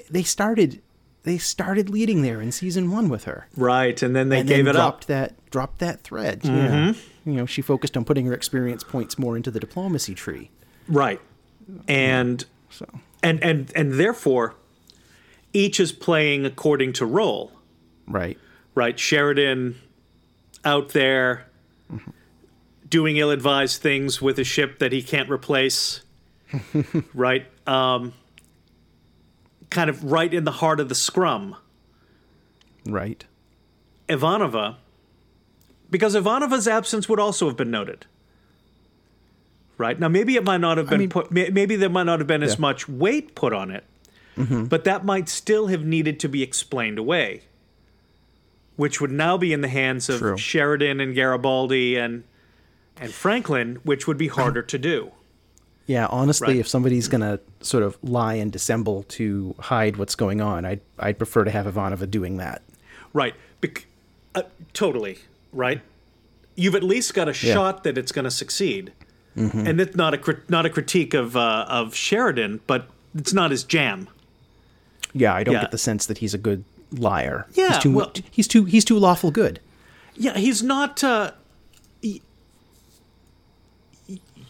they, 0.09 0.23
started 0.23 0.81
they 1.23 1.37
started 1.37 1.89
leading 1.89 2.21
there 2.21 2.39
in 2.41 2.51
season 2.51 2.91
one 2.91 3.09
with 3.09 3.23
her, 3.25 3.47
Right, 3.57 4.01
and 4.01 4.15
then 4.15 4.29
they 4.29 4.39
and 4.39 4.47
gave 4.47 4.65
then 4.65 4.75
it 4.75 4.77
dropped 4.77 5.03
up. 5.05 5.07
that 5.07 5.49
dropped 5.51 5.79
that 5.79 6.01
thread. 6.03 6.41
Mm-hmm. 6.41 7.29
you 7.29 7.35
know, 7.35 7.45
she 7.45 7.61
focused 7.61 7.97
on 7.97 8.05
putting 8.05 8.25
her 8.27 8.33
experience 8.33 8.83
points 8.83 9.17
more 9.17 9.35
into 9.35 9.49
the 9.51 9.59
diplomacy 9.59 10.13
tree. 10.13 10.51
Right. 10.87 11.19
And 11.87 12.45
So 12.69 12.85
and 13.23 13.41
and 13.43 13.71
and 13.75 13.93
therefore 13.93 14.55
each 15.53 15.79
is 15.79 15.91
playing 15.91 16.45
according 16.45 16.93
to 16.93 17.05
role. 17.05 17.51
right, 18.07 18.37
right? 18.73 18.97
Sheridan 18.97 19.75
out 20.63 20.89
there 20.89 21.47
doing 22.87 23.17
ill-advised 23.17 23.81
things 23.81 24.21
with 24.21 24.37
a 24.39 24.43
ship 24.43 24.79
that 24.79 24.91
he 24.91 25.01
can't 25.01 25.29
replace, 25.29 26.01
right? 27.13 27.45
Um, 27.67 28.13
kind 29.69 29.89
of 29.89 30.03
right 30.03 30.33
in 30.33 30.43
the 30.43 30.51
heart 30.51 30.79
of 30.79 30.89
the 30.89 30.95
scrum. 30.95 31.55
right, 32.85 33.25
Ivanova, 34.07 34.77
because 35.89 36.15
Ivanova's 36.15 36.67
absence 36.67 37.07
would 37.09 37.19
also 37.19 37.47
have 37.47 37.57
been 37.57 37.71
noted. 37.71 38.05
Right 39.77 39.99
now, 39.99 40.07
maybe 40.09 40.35
it 40.35 40.43
might 40.43 40.61
not 40.61 40.77
have 40.77 40.89
been 40.89 40.99
mean- 40.99 41.09
put. 41.09 41.31
Maybe 41.31 41.75
there 41.75 41.89
might 41.89 42.03
not 42.03 42.19
have 42.19 42.27
been 42.27 42.43
as 42.43 42.51
Yeah. 42.51 42.53
Mm-hmm. 42.55 42.61
much 42.61 42.89
weight 42.89 43.35
put 43.35 43.51
on 43.53 43.71
it, 43.71 43.83
but 44.37 44.83
that 44.83 45.03
might 45.05 45.27
still 45.29 45.67
have 45.67 45.83
needed 45.83 46.19
to 46.21 46.29
be 46.29 46.43
explained 46.43 46.99
away, 46.99 47.41
which 48.75 49.01
would 49.01 49.11
now 49.11 49.37
be 49.37 49.53
in 49.53 49.61
the 49.61 49.67
hands 49.67 50.09
of 50.09 50.19
True. 50.19 50.37
Sheridan 50.37 50.99
and 50.99 51.15
Garibaldi 51.15 51.95
and 51.97 52.23
and 52.99 53.11
Franklin, 53.11 53.79
which 53.83 54.05
would 54.07 54.17
be 54.17 54.27
harder 54.27 54.61
to 54.61 54.77
do. 54.77 55.11
yeah. 55.87 56.05
Honestly, 56.07 56.47
Right. 56.49 56.57
if 56.57 56.67
somebody's 56.67 57.07
gonna 57.07 57.39
sort 57.61 57.83
of 57.83 57.97
lie 58.03 58.35
and 58.35 58.51
dissemble 58.51 59.03
to 59.09 59.55
hide 59.59 59.97
what's 59.97 60.13
going 60.15 60.39
on, 60.41 60.63
I'd 60.65 60.81
I'd 60.99 61.17
prefer 61.17 61.43
to 61.43 61.51
have 61.51 61.65
Ivanova 61.65 62.09
doing 62.09 62.37
that. 62.37 62.61
Right. 63.13 63.33
Bec- 63.61 63.87
uh, 64.35 64.43
totally. 64.73 65.17
Right. 65.51 65.81
You've 66.55 66.75
at 66.75 66.83
least 66.83 67.13
got 67.13 67.27
a 67.27 67.31
Yeah. 67.31 67.53
shot 67.55 67.83
that 67.83 67.97
it's 67.97 68.11
going 68.11 68.25
to 68.25 68.31
succeed, 68.31 68.91
and 69.35 69.79
it's 69.81 69.95
not 69.95 70.13
a 70.13 70.37
not 70.49 70.65
a 70.65 70.69
critique 70.69 71.13
of 71.13 71.35
uh, 71.37 71.65
of 71.69 71.95
Sheridan, 71.95 72.59
but 72.67 72.87
it's 73.15 73.33
not 73.33 73.51
his 73.51 73.63
jam. 73.63 74.07
Yeah, 75.13 75.33
I 75.33 75.43
don't 75.43 75.55
Yeah. 75.55 75.61
get 75.61 75.71
the 75.71 75.77
sense 75.77 76.05
that 76.05 76.17
he's 76.19 76.33
a 76.33 76.37
good 76.37 76.63
liar. 76.91 77.45
Yeah, 77.53 77.69
he's 77.73 77.77
too 77.83 77.93
well- 77.93 78.13
he's 78.29 78.47
too 78.47 78.65
he's 78.65 78.85
too 78.85 78.97
lawful 78.99 79.31
good. 79.31 79.59
Yeah, 80.15 80.37
he's 80.37 80.61
not. 80.61 81.03
Uh, 81.03 81.31
y- 82.03 82.19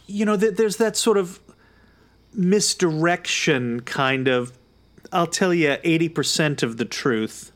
you 0.06 0.24
know, 0.24 0.36
th- 0.36 0.56
there's 0.56 0.76
that 0.76 0.96
sort 0.96 1.16
of 1.18 1.38
misdirection 2.34 3.80
kind 3.80 4.28
of. 4.28 4.52
I'll 5.12 5.26
tell 5.26 5.52
you, 5.52 5.76
eighty 5.84 6.08
percent 6.08 6.62
of 6.62 6.76
the 6.76 6.84
truth. 6.84 7.52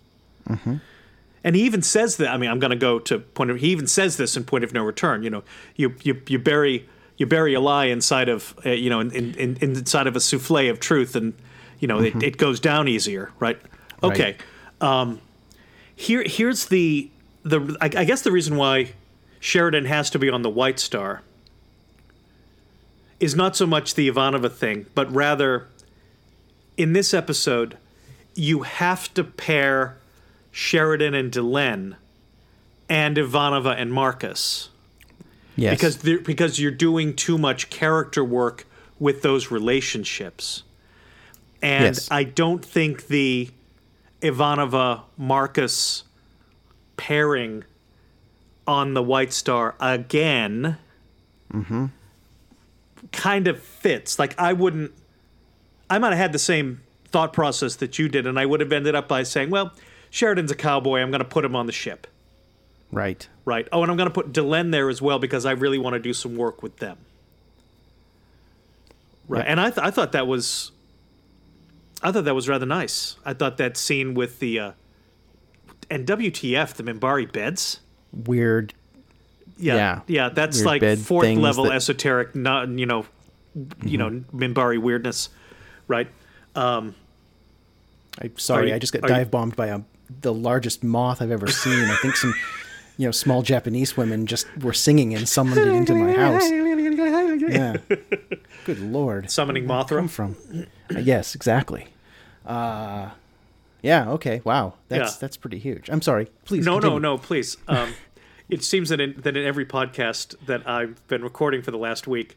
And 1.45 1.54
he 1.54 1.62
even 1.62 1.80
says 1.83 2.16
that. 2.16 2.28
I 2.33 2.37
mean, 2.38 2.50
I'm 2.50 2.59
going 2.59 2.71
to 2.73 2.76
go 2.76 2.99
to 3.00 3.18
point 3.21 3.50
of. 3.50 3.59
He 3.59 3.68
even 3.68 3.87
says 3.87 4.16
this 4.16 4.37
in 4.37 4.45
Point 4.45 4.64
of 4.64 4.73
No 4.73 4.83
Return. 4.85 5.23
You 5.23 5.30
know, 5.30 5.45
you 5.76 5.95
you 6.02 6.21
you 6.28 6.38
bury 6.38 6.88
you 7.16 7.26
bury 7.26 7.54
a 7.54 7.61
lie 7.61 7.87
inside 7.87 8.28
of 8.28 8.54
uh, 8.64 8.70
you 8.70 8.90
know 8.90 9.00
in, 9.00 9.11
in, 9.12 9.35
in 9.35 9.56
inside 9.62 10.06
of 10.06 10.16
a 10.16 10.20
souffle 10.20 10.70
of 10.70 10.80
truth, 10.80 11.16
and 11.16 11.35
you 11.80 11.88
know 11.88 12.00
it, 12.00 12.23
it 12.23 12.37
goes 12.37 12.61
down 12.61 12.88
easier, 12.88 13.30
right? 13.38 13.58
Okay. 14.02 14.37
Um, 14.80 15.20
here 15.94 16.23
here's 16.26 16.66
the 16.66 17.11
the 17.42 17.76
I, 17.80 17.87
I 17.87 18.04
guess 18.04 18.23
the 18.23 18.32
reason 18.32 18.56
why 18.56 18.92
Sheridan 19.40 19.87
has 19.87 20.11
to 20.11 20.18
be 20.18 20.28
on 20.28 20.42
the 20.42 20.50
White 20.50 20.78
Star 20.78 21.23
is 23.18 23.35
not 23.35 23.56
so 23.56 23.66
much 23.66 23.94
the 23.94 24.11
Ivanova 24.11 24.52
thing, 24.52 24.87
but 24.94 25.11
rather 25.11 25.68
in 26.76 26.92
this 26.92 27.14
episode 27.14 27.78
you 28.35 28.62
have 28.62 29.12
to 29.14 29.25
pair 29.25 29.96
Sheridan 30.52 31.14
and 31.14 31.32
Delenn 31.32 31.96
and 32.88 33.16
Ivanova 33.16 33.75
and 33.76 33.90
Marcus 33.92 34.68
Yes, 35.56 35.75
because 35.76 35.96
they're- 35.98 36.20
because 36.20 36.60
you're 36.60 36.70
doing 36.70 37.14
too 37.14 37.38
much 37.38 37.70
character 37.70 38.22
work 38.22 38.66
with 38.98 39.22
those 39.22 39.50
relationships. 39.50 40.62
And 41.62 41.96
Yes. 41.96 42.08
I 42.10 42.25
don't 42.25 42.64
think 42.64 43.08
the 43.08 43.50
Ivanova 44.22 45.02
Marcus 45.16 46.04
pairing 46.96 47.64
on 48.66 48.94
the 48.94 49.02
White 49.02 49.32
Star 49.32 49.75
again 49.80 50.76
mm-hmm. 51.52 51.86
kind 53.12 53.46
of 53.48 53.62
fits. 53.62 54.18
Like 54.18 54.38
I 54.38 54.52
wouldn't 54.52 54.92
I 55.88 55.98
might 55.98 56.10
have 56.10 56.18
had 56.18 56.32
the 56.32 56.38
same 56.38 56.80
thought 57.06 57.32
process 57.32 57.76
that 57.76 57.98
you 57.98 58.08
did, 58.08 58.26
and 58.26 58.38
I 58.38 58.46
would 58.46 58.60
have 58.60 58.72
ended 58.72 58.94
up 58.94 59.06
by 59.06 59.22
saying, 59.22 59.50
Well, 59.50 59.72
Sheridan's 60.10 60.50
a 60.50 60.56
cowboy, 60.56 61.00
I'm 61.00 61.10
gonna 61.10 61.25
put 61.25 61.44
him 61.44 61.54
on 61.56 61.66
the 61.66 61.72
ship. 61.72 62.06
right. 62.92 63.28
Right. 63.46 63.66
Oh, 63.72 63.80
and 63.82 63.90
I'm 63.90 63.96
going 63.96 64.08
to 64.08 64.12
put 64.12 64.32
Delenn 64.32 64.72
there 64.72 64.90
as 64.90 65.00
well 65.00 65.18
because 65.18 65.46
I 65.46 65.52
really 65.52 65.78
want 65.78 65.94
to 65.94 66.00
do 66.00 66.12
some 66.12 66.36
work 66.36 66.62
with 66.62 66.76
them. 66.78 66.98
Right. 69.28 69.38
Right. 69.38 69.46
And 69.48 69.60
I, 69.60 69.70
th- 69.70 69.78
I 69.86 69.90
thought 69.90 70.12
that 70.12 70.26
was, 70.26 70.72
I 72.02 72.12
thought 72.12 72.24
that 72.24 72.34
was 72.34 72.48
rather 72.48 72.66
nice. 72.66 73.16
I 73.24 73.32
thought 73.32 73.56
that 73.58 73.76
scene 73.76 74.14
with 74.14 74.40
the, 74.40 74.58
uh, 74.58 74.72
and 75.90 76.06
WTF, 76.06 76.74
the 76.74 76.82
Minbari 76.82 77.30
beds. 77.32 77.80
Weird. 78.12 78.74
Yeah. 79.58 79.76
Yeah. 79.76 80.00
Yeah. 80.08 80.28
that's 80.30 80.58
Weird 80.64 80.82
like 80.82 80.98
fourth 80.98 81.26
level 81.28 81.64
that- 81.64 81.70
Mm-hmm. 81.70 81.76
esoteric, 81.76 82.34
not, 82.34 82.68
you 82.68 82.86
know, 82.86 83.06
you 83.84 83.96
know, 83.96 84.10
Minbari 84.34 84.78
weirdness. 84.78 85.28
Right. 85.88 86.08
Um, 86.56 86.94
I'm 88.20 88.36
sorry, 88.38 88.68
you- 88.70 88.74
I 88.74 88.78
just 88.80 88.92
got 88.92 89.02
dive 89.02 89.30
bombed 89.30 89.54
by 89.56 89.68
a 89.68 89.80
the 90.20 90.32
largest 90.34 90.84
moth 90.84 91.20
I've 91.22 91.30
ever 91.32 91.48
seen. 91.48 91.84
I 91.90 91.96
think 92.02 92.16
some, 92.16 92.32
you 92.96 93.06
know, 93.06 93.10
small 93.10 93.42
Japanese 93.42 93.96
women 93.96 94.26
just 94.26 94.46
were 94.58 94.72
singing 94.72 95.14
and 95.14 95.28
summoned 95.28 95.58
it 95.58 95.68
into 95.68 95.94
my 95.94 96.12
house. 96.12 96.42
Yeah. 97.48 97.76
Good 98.64 98.80
lord. 98.80 99.30
Summoning 99.30 99.66
come 99.66 99.84
Mothra. 99.84 100.08
from? 100.10 100.36
Uh, 100.94 100.98
yes, 100.98 101.34
exactly. 101.34 101.88
Uh, 102.44 103.10
yeah. 103.82 104.08
Okay. 104.12 104.40
Wow. 104.44 104.74
That's 104.88 105.12
Yeah. 105.12 105.18
that's 105.20 105.36
pretty 105.36 105.58
huge. 105.58 105.88
I'm 105.90 106.02
sorry. 106.02 106.28
Please. 106.44 106.64
No, 106.64 106.78
no, 106.78 106.98
no, 106.98 107.18
please. 107.18 107.56
Um, 107.68 107.94
it 108.48 108.64
seems 108.64 108.88
that 108.88 109.00
in, 109.00 109.14
that 109.18 109.36
in 109.36 109.44
every 109.46 109.66
podcast 109.66 110.34
that 110.46 110.66
I've 110.68 111.06
been 111.08 111.22
recording 111.22 111.62
for 111.62 111.70
the 111.70 111.78
last 111.78 112.06
week, 112.06 112.36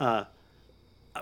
uh, 0.00 0.24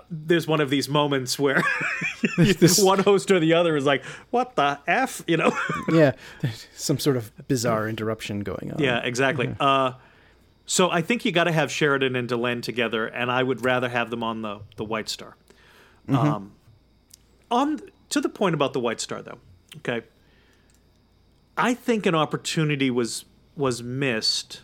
there's 0.09 0.47
one 0.47 0.61
of 0.61 0.69
these 0.69 0.87
moments 0.89 1.37
where 1.39 1.63
This- 2.37 2.81
one 2.81 2.99
host 2.99 3.31
or 3.31 3.39
the 3.39 3.53
other 3.53 3.75
is 3.75 3.85
like, 3.85 4.03
"What 4.31 4.55
the 4.55 4.79
f?" 4.87 5.21
You 5.27 5.37
know? 5.37 5.51
Yeah. 5.91 6.13
There's 6.41 6.67
some 6.75 6.99
sort 6.99 7.17
of 7.17 7.31
bizarre 7.47 7.87
interruption 7.87 8.39
going 8.41 8.71
on. 8.73 8.79
yeah, 8.79 8.99
exactly. 9.03 9.53
Uh, 9.59 9.93
so 10.65 10.89
I 10.89 11.01
think 11.01 11.25
you 11.25 11.31
got 11.31 11.43
to 11.45 11.51
have 11.51 11.71
Sheridan 11.71 12.15
and 12.15 12.27
Delenn 12.27 12.61
together, 12.63 13.05
and 13.05 13.29
I 13.31 13.43
would 13.43 13.63
rather 13.63 13.87
have 13.89 14.09
them 14.09 14.23
on 14.23 14.41
the 14.41 14.61
the 14.77 14.83
White 14.83 15.09
Star. 15.09 15.35
Um, 16.07 16.51
on 17.51 17.81
to 18.09 18.21
the 18.21 18.29
point 18.29 18.53
about 18.55 18.73
the 18.73 18.79
White 18.79 18.99
Star, 18.99 19.21
though. 19.21 19.37
Okay, 19.77 20.01
I 21.57 21.73
think 21.73 22.05
an 22.05 22.15
opportunity 22.15 22.89
was 22.89 23.25
was 23.55 23.81
missed 23.83 24.61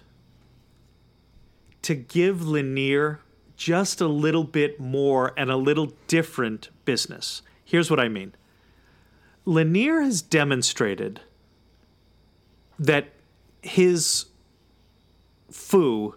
to 1.84 1.96
give 1.96 2.42
Lennier 2.42 3.20
just 3.62 4.02
a 4.02 4.08
little 4.08 4.44
bit 4.44 4.80
more 4.80 5.34
and 5.38 5.52
a 5.52 5.56
little 5.56 5.94
different 6.08 6.72
business. 6.84 7.44
Here's 7.64 7.92
what 7.92 8.00
I 8.00 8.10
mean. 8.10 8.34
Lennier 9.46 10.04
has 10.04 10.24
demonstrated 10.24 11.22
that 12.80 13.10
his 13.62 14.26
foo 15.52 16.16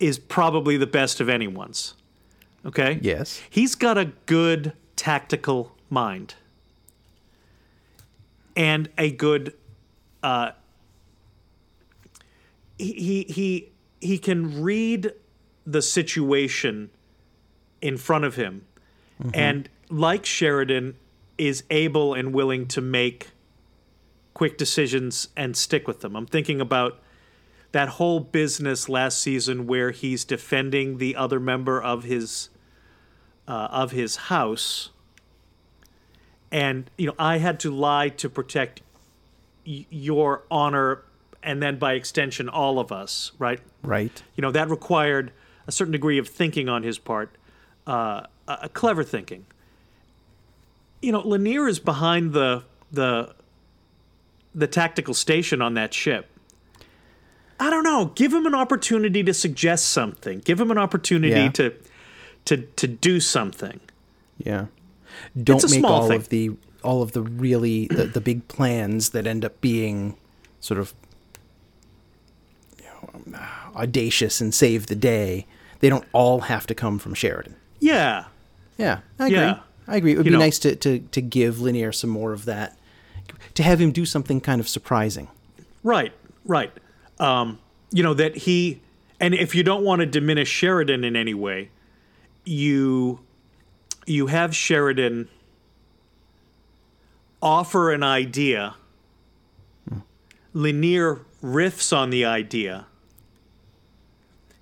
is 0.00 0.18
probably 0.18 0.76
the 0.76 0.88
best 0.88 1.20
of 1.20 1.28
anyone's. 1.28 1.94
Okay? 2.66 2.98
Yes. 3.00 3.40
He's 3.48 3.76
got 3.76 3.96
a 3.96 4.06
good 4.26 4.72
tactical 4.96 5.76
mind 5.88 6.34
and 8.56 8.88
a 8.98 9.12
good 9.12 9.54
uh, 10.24 10.50
he 12.76 12.92
he 12.92 13.22
he 13.28 13.72
he 14.00 14.18
can 14.18 14.60
read 14.60 15.12
the 15.66 15.82
situation 15.82 16.90
in 17.80 17.96
front 17.96 18.24
of 18.24 18.36
him 18.36 18.66
and 19.34 19.68
like 19.88 20.26
Sheridan 20.26 20.96
is 21.38 21.62
able 21.70 22.14
and 22.14 22.32
willing 22.32 22.66
to 22.68 22.80
make 22.80 23.30
quick 24.34 24.58
decisions 24.58 25.28
and 25.36 25.56
stick 25.56 25.86
with 25.86 26.00
them. 26.00 26.16
I'm 26.16 26.26
thinking 26.26 26.60
about 26.60 26.98
that 27.70 27.88
whole 27.90 28.18
business 28.20 28.88
last 28.88 29.18
season 29.18 29.66
where 29.66 29.92
he's 29.92 30.24
defending 30.24 30.98
the 30.98 31.14
other 31.14 31.38
member 31.38 31.80
of 31.80 32.04
his 32.04 32.48
uh, 33.46 33.68
of 33.70 33.90
his 33.92 34.16
house 34.16 34.90
and 36.52 36.90
you 36.96 37.06
know 37.06 37.14
I 37.18 37.38
had 37.38 37.58
to 37.60 37.70
lie 37.70 38.10
to 38.10 38.28
protect 38.28 38.82
y- 39.66 39.86
your 39.90 40.42
honor 40.50 41.02
and 41.42 41.60
then 41.60 41.76
by 41.78 41.94
extension 41.94 42.48
all 42.48 42.78
of 42.78 42.92
us, 42.92 43.32
right? 43.38 43.60
Right. 43.82 44.22
You 44.36 44.42
know 44.42 44.52
that 44.52 44.68
required 44.68 45.32
a 45.66 45.72
certain 45.72 45.92
degree 45.92 46.18
of 46.18 46.28
thinking 46.28 46.68
on 46.68 46.82
his 46.82 46.98
part, 46.98 47.34
uh, 47.86 48.22
a 48.48 48.68
clever 48.68 49.04
thinking. 49.04 49.46
You 51.00 51.12
know, 51.12 51.22
Lennier 51.22 51.68
is 51.68 51.78
behind 51.78 52.32
the 52.32 52.64
the 52.90 53.34
the 54.54 54.66
tactical 54.66 55.14
station 55.14 55.62
on 55.62 55.74
that 55.74 55.94
ship. 55.94 56.28
I 57.58 57.70
don't 57.70 57.84
know. 57.84 58.06
Give 58.14 58.32
him 58.32 58.44
an 58.46 58.54
opportunity 58.54 59.22
to 59.22 59.32
suggest 59.32 59.88
something. 59.88 60.40
Give 60.40 60.60
him 60.60 60.70
an 60.70 60.78
opportunity 60.78 61.32
Yeah. 61.32 61.50
to 61.52 61.74
to 62.46 62.56
to 62.58 62.86
do 62.86 63.20
something. 63.20 63.80
Yeah. 64.38 64.66
Don't 65.40 65.70
make 65.70 65.84
all 65.84 66.08
thing. 66.08 66.16
of 66.16 66.28
the 66.28 66.50
all 66.82 67.02
of 67.02 67.12
the 67.12 67.22
really 67.22 67.86
the, 67.86 68.04
the 68.06 68.20
big 68.20 68.48
plans 68.48 69.10
that 69.10 69.26
end 69.26 69.44
up 69.44 69.60
being 69.60 70.16
sort 70.60 70.80
of 70.80 70.92
you 72.78 72.84
know, 73.30 73.38
audacious 73.76 74.40
and 74.40 74.52
save 74.54 74.86
the 74.86 74.96
day. 74.96 75.46
They 75.82 75.90
don't 75.90 76.06
all 76.12 76.40
have 76.40 76.66
to 76.68 76.74
come 76.74 76.98
from 76.98 77.12
Sheridan. 77.12 77.56
Yeah. 77.80 78.24
Yeah, 78.78 79.00
I 79.18 79.26
agree. 79.26 79.36
Yeah. 79.38 79.58
I 79.86 79.96
agree. 79.96 80.12
It 80.12 80.16
would 80.16 80.24
You 80.26 80.30
be 80.32 80.36
know- 80.38 80.42
nice 80.44 80.58
to, 80.60 80.74
to, 80.76 81.00
to 81.00 81.20
give 81.20 81.56
Lennier 81.56 81.92
some 81.92 82.08
more 82.08 82.32
of 82.32 82.44
that, 82.46 82.78
to 83.54 83.62
have 83.62 83.80
him 83.80 83.90
do 83.92 84.06
something 84.06 84.40
kind 84.40 84.60
of 84.60 84.68
surprising. 84.68 85.28
Right, 85.82 86.12
right. 86.46 86.72
Um, 87.18 87.58
you 87.90 88.02
know 88.02 88.14
that 88.14 88.36
he, 88.36 88.80
and 89.20 89.34
if 89.34 89.54
you 89.54 89.62
don't 89.64 89.84
want 89.84 90.00
to 90.00 90.06
diminish 90.06 90.48
Sheridan 90.48 91.04
in 91.04 91.16
any 91.16 91.34
way, 91.34 91.68
you 92.44 93.20
you 94.06 94.28
have 94.28 94.54
Sheridan 94.54 95.28
offer 97.42 97.90
an 97.92 98.02
idea. 98.02 98.74
Lennier 100.54 101.20
riffs 101.42 101.96
on 101.96 102.10
the 102.10 102.24
idea. 102.24 102.86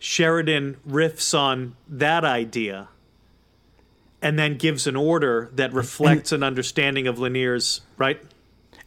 Sheridan 0.01 0.79
riffs 0.89 1.39
on 1.39 1.77
that 1.87 2.25
idea, 2.25 2.89
and 4.23 4.39
then 4.39 4.57
gives 4.57 4.87
an 4.87 4.97
order 4.97 5.51
that 5.55 5.73
reflects 5.73 6.33
an 6.33 6.43
understanding 6.43 7.07
of 7.07 7.19
Lennier's 7.19 7.83
right. 7.99 8.21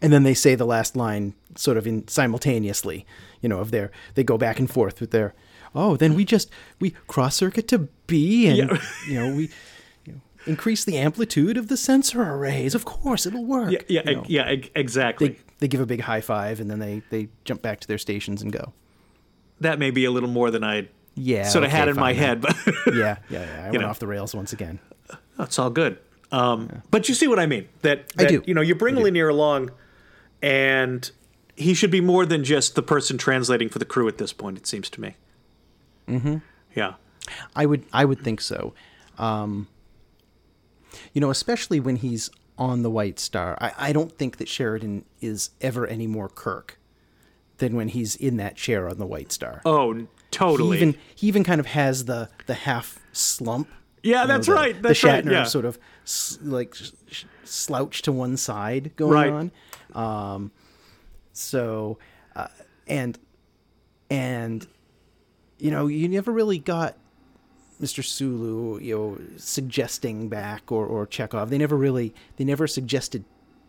And 0.02 0.12
then 0.12 0.24
they 0.24 0.34
say 0.34 0.56
the 0.56 0.66
last 0.66 0.96
line 0.98 1.34
sort 1.56 1.78
of 1.78 1.88
in 1.88 2.08
simultaneously, 2.08 3.06
you 3.42 3.48
know, 3.48 3.60
of 3.60 3.72
their 3.72 3.92
they 4.16 4.24
go 4.24 4.38
back 4.38 4.60
and 4.60 4.70
forth 4.70 5.00
with 5.00 5.12
their 5.12 5.34
oh, 5.76 5.96
then 5.96 6.16
we 6.16 6.26
just 6.26 6.50
we 6.80 6.90
cross 7.08 7.36
circuit 7.36 7.68
to 7.70 7.88
B 8.08 8.48
and 8.48 8.58
Yeah. 8.58 8.82
you 9.08 9.20
know, 9.20 9.36
we 9.36 9.50
you 10.06 10.14
know, 10.14 10.22
increase 10.48 10.84
the 10.84 10.98
amplitude 10.98 11.58
of 11.58 11.68
the 11.68 11.78
sensor 11.78 12.24
arrays. 12.24 12.74
Of 12.74 12.86
course 12.86 13.28
it'll 13.28 13.46
work. 13.46 13.72
Yeah, 13.72 13.82
yeah, 13.88 14.10
you 14.10 14.16
know. 14.16 14.24
yeah, 14.28 14.56
exactly. 14.76 15.30
They, 15.30 15.38
they 15.60 15.68
give 15.68 15.80
a 15.80 15.86
big 15.86 16.02
high 16.02 16.22
five 16.22 16.60
and 16.60 16.72
then 16.72 16.80
they, 16.80 17.04
they 17.12 17.30
jump 17.46 17.62
back 17.62 17.80
to 17.82 17.88
their 17.88 18.00
stations 18.00 18.42
and 18.42 18.52
go. 18.52 18.74
that 19.62 19.78
may 19.80 19.92
be 19.92 20.06
a 20.06 20.12
little 20.12 20.30
more 20.30 20.50
than 20.52 20.64
I 20.64 20.88
Yeah. 21.16 21.44
sort 21.48 21.64
of 21.64 21.70
okay, 21.70 21.78
had 21.78 21.88
in 21.90 21.96
my 21.96 22.14
head, 22.14 22.42
but 22.42 22.56
Yeah, 22.94 23.18
yeah, 23.30 23.46
yeah. 23.46 23.64
I 23.68 23.70
went 23.72 23.82
know. 23.82 23.88
off 23.88 24.00
the 24.00 24.08
rails 24.08 24.34
once 24.34 24.54
again. 24.54 24.80
it's 25.40 25.60
all 25.60 25.70
good. 25.70 25.98
Um, 26.32 26.82
But 26.90 27.08
you 27.10 27.16
see 27.16 27.28
what 27.28 27.40
I 27.40 27.46
mean? 27.46 27.68
That, 27.84 28.12
I 28.18 28.26
do. 28.26 28.42
You 28.46 28.54
know, 28.56 28.62
you 28.62 28.74
bring 28.76 28.96
Lennier 28.96 29.30
along, 29.30 29.70
and 30.42 31.10
he 31.56 31.74
should 31.76 31.92
be 31.92 32.02
more 32.02 32.26
than 32.26 32.44
just 32.44 32.74
the 32.76 32.82
person 32.82 33.18
translating 33.20 33.70
for 33.70 33.78
the 33.80 33.86
crew 33.86 34.08
at 34.08 34.18
this 34.18 34.34
point. 34.34 34.58
It 34.58 34.66
seems 34.66 34.90
to 34.92 35.02
me. 35.02 35.16
Mm-hmm. 36.08 36.38
Yeah. 36.76 36.94
I 37.56 37.66
would 37.68 37.86
I 37.94 38.04
would 38.06 38.20
think 38.22 38.42
so. 38.42 38.74
Um, 39.18 39.68
you 41.14 41.22
know, 41.22 41.30
especially 41.30 41.80
when 41.80 41.98
he's 41.98 42.30
on 42.58 42.82
the 42.84 42.90
White 42.90 43.20
Star. 43.20 43.58
I, 43.62 43.72
I 43.78 43.94
don't 43.94 44.12
think 44.18 44.38
that 44.38 44.48
Sheridan 44.48 45.06
is 45.22 45.52
ever 45.62 45.88
any 45.88 46.08
more 46.08 46.28
Kirk 46.30 46.80
than 47.58 47.76
when 47.76 47.88
he's 47.90 48.16
in 48.16 48.38
that 48.38 48.56
chair 48.56 48.90
on 48.90 48.98
the 48.98 49.06
White 49.06 49.32
Star. 49.32 49.62
Oh, 49.66 50.08
he 50.34 50.38
totally. 50.40 50.78
even 50.78 50.96
he 51.16 51.28
even 51.28 51.44
kind 51.44 51.60
of 51.60 51.68
has 51.68 52.06
the 52.06 52.30
the 52.46 52.54
half 52.54 53.00
slump. 53.12 53.68
yeah, 54.04 54.22
you 54.24 54.28
know, 54.28 54.34
that's 54.34 54.48
the- 54.48 54.54
right. 54.54 54.76
the 54.76 54.82
That's 54.90 55.04
right. 55.04 55.24
Shatner 55.26 55.32
Yeah. 55.32 55.44
sort 55.46 55.66
of 55.66 55.78
like 56.42 56.76
slouch 57.44 58.02
to 58.04 58.12
one 58.12 58.38
side 58.38 58.92
going 58.96 59.12
Right. 59.12 59.32
on. 59.32 59.52
Um, 60.36 60.52
so 61.34 61.98
uh, 62.36 62.48
and 62.88 63.18
and 64.10 64.68
you 65.60 65.72
know 65.72 65.88
you 65.88 66.08
never 66.08 66.32
really 66.32 66.58
got 66.60 66.98
Mr. 67.82 68.04
Sulu 68.04 68.80
you 68.80 68.96
know 68.96 69.18
suggesting 69.38 70.30
back 70.30 70.72
or 70.72 70.86
or 70.86 71.06
Chekhov. 71.06 71.50
They 71.50 71.58
never 71.58 71.78
really 71.78 72.14
they 72.38 72.44
never 72.44 72.68
suggested 72.68 73.24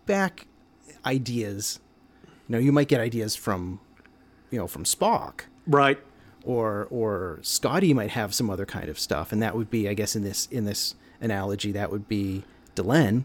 back 0.06 0.46
ideas. 1.06 1.80
You 2.48 2.52
know 2.54 2.58
you 2.58 2.72
might 2.72 2.88
get 2.88 3.00
ideas 3.00 3.36
from 3.36 3.80
you 4.50 4.58
know 4.58 4.66
from 4.66 4.84
Spock 4.84 5.42
right. 5.66 5.98
Or 6.44 6.86
or 6.90 7.38
Scotty 7.42 7.94
might 7.94 8.10
have 8.10 8.34
some 8.34 8.50
other 8.50 8.66
kind 8.66 8.88
of 8.88 8.98
stuff, 8.98 9.32
and 9.32 9.42
that 9.42 9.56
would 9.56 9.70
be, 9.70 9.88
I 9.88 9.94
guess, 9.94 10.14
in 10.14 10.24
this 10.24 10.46
in 10.50 10.64
this 10.64 10.94
analogy, 11.20 11.72
that 11.72 11.90
would 11.90 12.06
be 12.06 12.44
Delenn, 12.76 13.24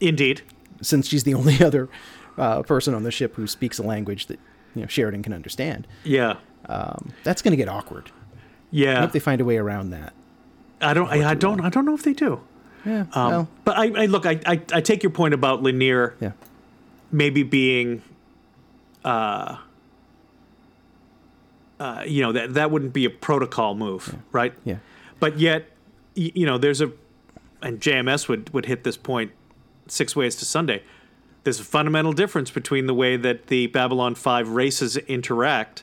Indeed. 0.00 0.42
since 0.82 1.08
she's 1.08 1.24
the 1.24 1.34
only 1.40 1.62
other 1.64 1.88
uh, 2.36 2.62
person 2.62 2.94
on 2.94 3.02
the 3.02 3.10
ship 3.10 3.34
who 3.36 3.46
speaks 3.46 3.78
a 3.78 3.82
language 3.82 4.26
that 4.26 4.38
you 4.74 4.82
know 4.82 4.88
Sheridan 4.88 5.22
can 5.22 5.32
understand. 5.32 5.86
Yeah. 6.04 6.36
Um, 6.66 7.12
that's 7.24 7.40
going 7.40 7.52
to 7.52 7.56
get 7.56 7.68
awkward. 7.68 8.10
Yeah, 8.70 8.98
I 8.98 9.00
hope 9.00 9.12
they 9.12 9.20
find 9.20 9.40
a 9.40 9.44
way 9.44 9.56
around 9.56 9.90
that. 9.90 10.12
I 10.80 10.94
don't. 10.94 11.08
I, 11.08 11.30
I 11.30 11.34
don't. 11.34 11.60
I 11.60 11.70
don't 11.70 11.84
know 11.84 11.94
if 11.94 12.02
they 12.02 12.12
do. 12.12 12.40
Yeah. 12.84 13.06
Um, 13.12 13.30
well, 13.30 13.48
but 13.64 13.76
I, 13.78 14.02
I 14.02 14.06
look. 14.06 14.26
I, 14.26 14.40
I. 14.44 14.60
I 14.72 14.80
take 14.80 15.02
your 15.02 15.10
point 15.10 15.34
about 15.34 15.62
Lennier 15.62 16.14
yeah. 16.20 16.32
maybe 17.10 17.42
being 17.42 18.02
uh, 19.04 19.56
uh, 21.80 22.02
you 22.06 22.22
know 22.22 22.32
that 22.32 22.54
that 22.54 22.70
wouldn't 22.70 22.92
be 22.92 23.04
a 23.04 23.10
protocol 23.10 23.74
move 23.74 24.16
right 24.32 24.52
Yeah. 24.64 24.76
but 25.20 25.38
yet 25.38 25.70
you 26.14 26.44
know 26.46 26.58
there's 26.58 26.80
a 26.80 26.90
and 27.62 27.80
JMS 27.80 28.28
would 28.28 28.52
would 28.52 28.66
hit 28.66 28.84
this 28.84 28.96
point 28.96 29.32
six 29.86 30.14
ways 30.16 30.34
to 30.36 30.44
Sunday 30.44 30.82
there's 31.44 31.60
a 31.60 31.64
fundamental 31.64 32.12
difference 32.12 32.50
between 32.50 32.86
the 32.86 32.94
way 32.94 33.16
that 33.16 33.46
the 33.46 33.68
Babylon 33.68 34.14
5 34.14 34.50
races 34.50 34.96
interact 34.96 35.82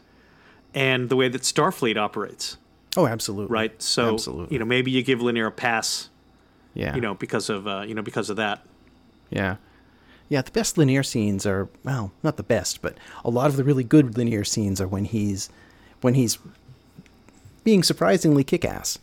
and 0.73 1.09
the 1.09 1.15
way 1.15 1.27
that 1.29 1.41
Starfleet 1.41 1.97
operates 1.97 2.57
Oh, 2.97 3.07
absolutely. 3.07 3.53
right 3.53 3.81
so 3.81 4.13
Absolutely. 4.13 4.53
you 4.53 4.59
know 4.59 4.65
maybe 4.65 4.91
you 4.91 5.01
give 5.03 5.19
Lennier 5.19 5.47
a 5.47 5.51
pass 5.51 6.09
Yeah. 6.73 6.93
you 6.95 7.01
know 7.01 7.13
because 7.15 7.49
of 7.49 7.67
uh, 7.67 7.81
you 7.87 7.93
know 7.95 8.01
because 8.01 8.29
of 8.29 8.35
that 8.37 8.65
Yeah. 9.29 9.55
Yeah, 10.27 10.41
the 10.41 10.49
best 10.51 10.75
Lennier 10.75 11.03
scenes 11.05 11.45
are 11.45 11.69
well, 11.83 12.11
not 12.23 12.35
the 12.37 12.41
best, 12.43 12.81
but 12.81 12.97
a 13.23 13.29
lot 13.29 13.45
of 13.47 13.57
the 13.57 13.63
really 13.63 13.83
good 13.83 14.15
Lennier 14.17 14.43
scenes 14.43 14.81
are 14.81 14.87
when 14.87 15.05
he's 15.05 15.49
when 16.01 16.13
he's 16.13 16.37
being 17.63 17.83
surprisingly 17.83 18.43
kick-ass. 18.43 18.99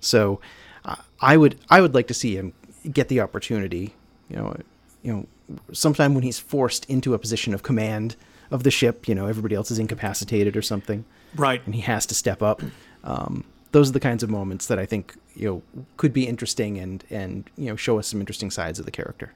So, 0.00 0.40
uh, 0.84 0.96
I 1.20 1.36
would 1.36 1.58
I 1.70 1.80
would 1.80 1.94
like 1.94 2.08
to 2.08 2.14
see 2.14 2.36
him 2.36 2.52
get 2.90 3.08
the 3.08 3.20
opportunity, 3.20 3.94
you 4.28 4.36
know, 4.36 4.56
you 5.02 5.12
know, 5.12 5.26
sometime 5.72 6.14
when 6.14 6.24
he's 6.24 6.38
forced 6.38 6.84
into 6.90 7.14
a 7.14 7.18
position 7.18 7.54
of 7.54 7.62
command 7.62 8.16
of 8.50 8.64
the 8.64 8.70
ship, 8.70 9.06
you 9.08 9.14
know, 9.14 9.26
everybody 9.26 9.54
else 9.54 9.70
is 9.70 9.78
incapacitated 9.78 10.56
or 10.56 10.62
something 10.62 11.04
right 11.36 11.62
and 11.64 11.74
he 11.74 11.80
has 11.80 12.04
to 12.06 12.14
step 12.14 12.42
up. 12.42 12.60
Um, 13.04 13.44
those 13.70 13.88
are 13.88 13.92
the 13.92 14.00
kinds 14.00 14.22
of 14.22 14.28
moments 14.28 14.66
that 14.66 14.78
I 14.78 14.84
think 14.84 15.14
you 15.34 15.48
know 15.48 15.62
could 15.96 16.12
be 16.12 16.26
interesting 16.26 16.78
and 16.78 17.02
and 17.08 17.48
you 17.56 17.66
know 17.68 17.76
show 17.76 17.98
us 17.98 18.08
some 18.08 18.20
interesting 18.20 18.50
sides 18.50 18.78
of 18.78 18.84
the 18.84 18.90
character. 18.90 19.32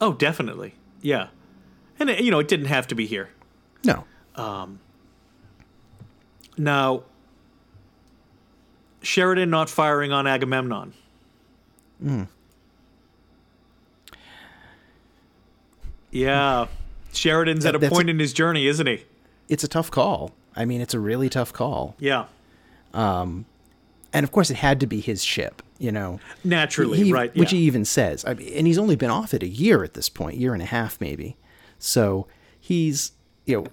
oh 0.00 0.12
definitely 0.12 0.74
yeah 1.00 1.28
and 1.98 2.10
it, 2.10 2.20
you 2.20 2.30
know 2.30 2.38
it 2.40 2.48
didn't 2.48 2.66
have 2.66 2.86
to 2.88 2.94
be 2.94 3.06
here 3.06 3.30
No, 3.84 4.04
Now, 6.56 7.02
Sheridan 9.02 9.50
not 9.50 9.68
firing 9.70 10.12
on 10.12 10.26
Agamemnon. 10.26 10.92
Hmm. 12.00 12.22
Yeah, 16.10 16.66
Sheridan's 17.12 17.64
at 17.64 17.74
a 17.74 17.78
that's 17.78 17.90
a- 17.92 17.94
point 17.94 18.10
in 18.10 18.18
his 18.18 18.32
journey, 18.32 18.66
isn't 18.66 18.86
he? 18.86 19.04
it's 19.48 19.64
a 19.64 19.68
tough 19.68 19.90
call. 19.90 20.30
I 20.56 20.64
mean, 20.64 20.80
it's 20.80 20.94
a 20.94 21.00
really 21.00 21.28
tough 21.28 21.52
call. 21.52 21.94
Yeah, 21.98 22.26
um, 22.94 23.44
and 24.12 24.24
of 24.24 24.32
course 24.32 24.50
it 24.50 24.56
had 24.56 24.80
to 24.80 24.86
be 24.86 25.00
his 25.00 25.24
ship. 25.24 25.62
You 25.78 25.90
know, 25.90 26.20
Naturally, 26.44 26.98
He- 27.02 27.12
right? 27.12 27.34
Which 27.34 27.50
he 27.50 27.58
even 27.58 27.84
says. 27.84 28.24
I 28.24 28.34
mean, 28.34 28.52
and 28.54 28.66
he's 28.68 28.78
only 28.78 28.94
been 28.94 29.10
off 29.10 29.34
it 29.34 29.42
a 29.42 29.48
year 29.48 29.82
at 29.82 29.94
this 29.94 30.08
point, 30.08 30.36
year 30.36 30.52
and 30.54 30.62
a 30.62 30.66
half 30.66 31.00
maybe. 31.00 31.36
So 31.78 32.28
he's 32.60 33.12
you 33.46 33.56
know, 33.62 33.66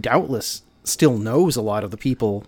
doubtless 0.00 0.62
still 0.84 1.18
knows 1.18 1.56
a 1.56 1.62
lot 1.62 1.82
of 1.82 1.90
the 1.90 1.96
people 1.96 2.44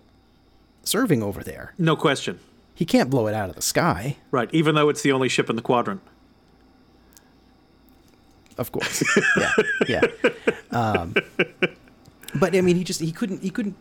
serving 0.85 1.23
over 1.23 1.43
there. 1.43 1.73
no 1.79 1.97
question. 1.97 2.39
He 2.75 2.85
can't 2.85 3.09
blow 3.09 3.27
it 3.27 3.35
out 3.35 3.49
of 3.49 3.57
the 3.57 3.63
sky, 3.63 4.19
Right. 4.31 4.51
Even 4.53 4.75
though 4.75 4.91
it's 4.91 5.01
the 5.03 5.11
only 5.11 5.29
ship 5.31 5.49
in 5.49 5.57
the 5.57 5.63
quadrant. 5.63 6.03
of 8.59 8.71
course. 8.73 9.03
yeah, 9.39 9.53
yeah. 9.89 10.01
Um, 10.71 11.15
but 12.35 12.55
I 12.55 12.61
mean, 12.61 12.77
he 12.77 12.85
just 12.85 13.01
he 13.01 13.13
couldn't 13.13 13.43
he 13.43 13.51
couldn't. 13.51 13.77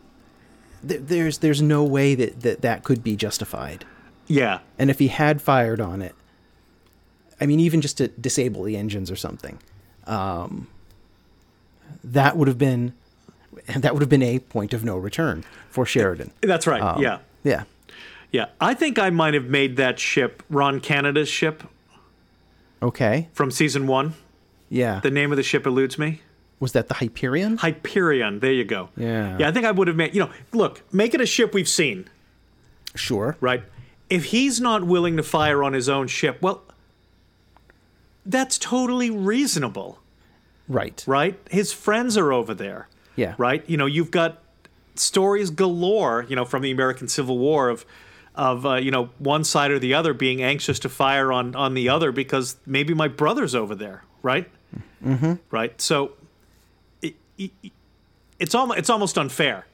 There, 0.83 0.99
there's 0.99 1.39
there's 1.39 1.61
no 1.61 1.83
way 1.83 2.15
that, 2.15 2.41
that 2.41 2.61
that 2.61 2.83
could 2.83 3.03
be 3.03 3.15
justified. 3.15 3.85
Yeah. 4.27 4.59
And 4.79 4.89
if 4.89 4.99
he 4.99 5.09
had 5.09 5.41
fired 5.41 5.81
on 5.81 6.01
it, 6.01 6.15
I 7.39 7.45
mean, 7.45 7.59
even 7.59 7.81
just 7.81 7.97
to 7.97 8.07
disable 8.07 8.63
the 8.63 8.77
engines 8.77 9.11
or 9.11 9.15
something, 9.15 9.59
um, 10.07 10.67
that 12.03 12.37
would 12.37 12.47
have 12.47 12.57
been 12.57 12.93
that 13.75 13.93
would 13.93 14.01
have 14.01 14.09
been 14.09 14.23
a 14.23 14.39
point 14.39 14.73
of 14.73 14.83
no 14.83 14.97
return 14.97 15.43
for 15.69 15.85
Sheridan. 15.85 16.31
That's 16.41 16.67
right. 16.67 16.81
Um, 16.81 17.01
yeah. 17.01 17.19
Yeah. 17.43 17.63
Yeah. 18.31 18.47
I 18.59 18.73
think 18.73 18.97
I 18.99 19.09
might 19.09 19.33
have 19.33 19.45
made 19.45 19.77
that 19.77 19.99
ship 19.99 20.43
Ron 20.49 20.79
Canada's 20.79 21.29
ship 21.29 21.63
Okay. 22.81 23.29
from 23.33 23.51
season 23.51 23.87
one. 23.87 24.13
Yeah. 24.69 24.99
The 25.01 25.11
name 25.11 25.31
of 25.31 25.37
the 25.37 25.43
ship 25.43 25.65
eludes 25.65 25.97
me. 25.97 26.21
Was 26.59 26.71
that 26.71 26.87
the 26.87 26.95
Hyperion? 26.95 27.57
Hyperion. 27.57 28.39
There 28.39 28.51
you 28.51 28.63
go. 28.63 28.89
Yeah. 28.97 29.37
Yeah, 29.37 29.49
I 29.49 29.51
think 29.51 29.65
I 29.65 29.71
would 29.71 29.87
have 29.87 29.97
made, 29.97 30.13
you 30.15 30.21
know, 30.21 30.31
look, 30.53 30.81
make 30.93 31.13
it 31.13 31.21
a 31.21 31.25
ship 31.25 31.53
we've 31.53 31.67
seen, 31.69 32.07
Sure. 32.95 33.35
right? 33.41 33.63
If 34.09 34.25
he's 34.25 34.61
not 34.61 34.83
willing 34.85 35.17
to 35.17 35.23
fire 35.23 35.63
on 35.63 35.73
his 35.73 35.89
own 35.89 36.07
ship, 36.07 36.41
well, 36.41 36.63
that's 38.25 38.57
totally 38.57 39.09
reasonable, 39.09 39.99
Right. 40.67 41.03
right? 41.07 41.37
His 41.49 41.73
friends 41.73 42.17
are 42.17 42.31
over 42.33 42.53
there, 42.53 42.87
Yeah. 43.15 43.35
right? 43.37 43.63
You 43.67 43.77
know, 43.77 43.85
you've 43.85 44.11
got 44.11 44.41
stories 44.95 45.49
galore, 45.49 46.25
you 46.27 46.35
know, 46.35 46.45
from 46.45 46.61
the 46.61 46.71
American 46.71 47.07
Civil 47.07 47.37
War 47.37 47.69
of, 47.69 47.85
of 48.33 48.65
uh, 48.65 48.75
you 48.75 48.91
know, 48.91 49.09
one 49.19 49.43
side 49.43 49.71
or 49.71 49.79
the 49.79 49.93
other 49.93 50.13
being 50.13 50.41
anxious 50.43 50.79
to 50.79 50.89
fire 50.89 51.31
on 51.31 51.55
on 51.55 51.73
the 51.73 51.89
other 51.89 52.11
because 52.11 52.57
maybe 52.65 52.93
my 52.93 53.07
brother's 53.07 53.55
over 53.55 53.75
there, 53.75 54.03
right? 54.21 54.49
Mm-hmm. 55.03 55.33
Right. 55.51 55.79
So, 55.79 56.13
it, 57.01 57.15
it, 57.37 57.51
it's 58.39 58.53
almost 58.55 58.79
it's 58.79 58.89
almost 58.89 59.17
unfair, 59.17 59.65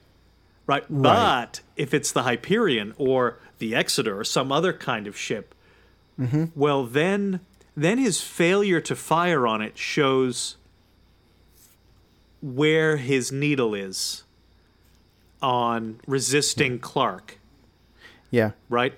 right? 0.68 0.84
But 0.90 1.62
if 1.76 1.94
it's 1.94 2.12
the 2.12 2.24
Hyperion 2.24 2.94
or 2.98 3.40
the 3.58 3.74
Exeter 3.76 4.20
or 4.20 4.24
some 4.24 4.52
other 4.52 4.74
kind 4.74 5.08
of 5.08 5.18
ship, 5.18 5.56
well 6.56 6.84
then 6.86 7.40
then 7.76 7.98
his 7.98 8.22
failure 8.22 8.82
to 8.82 8.96
fire 8.96 9.48
on 9.48 9.62
it 9.62 9.78
shows 9.78 10.58
where 12.42 12.98
his 12.98 13.32
needle 13.32 13.74
is 13.74 14.24
on 15.42 16.00
resisting 16.08 16.80
Clark, 16.80 17.38
Yeah. 18.30 18.52
right? 18.70 18.94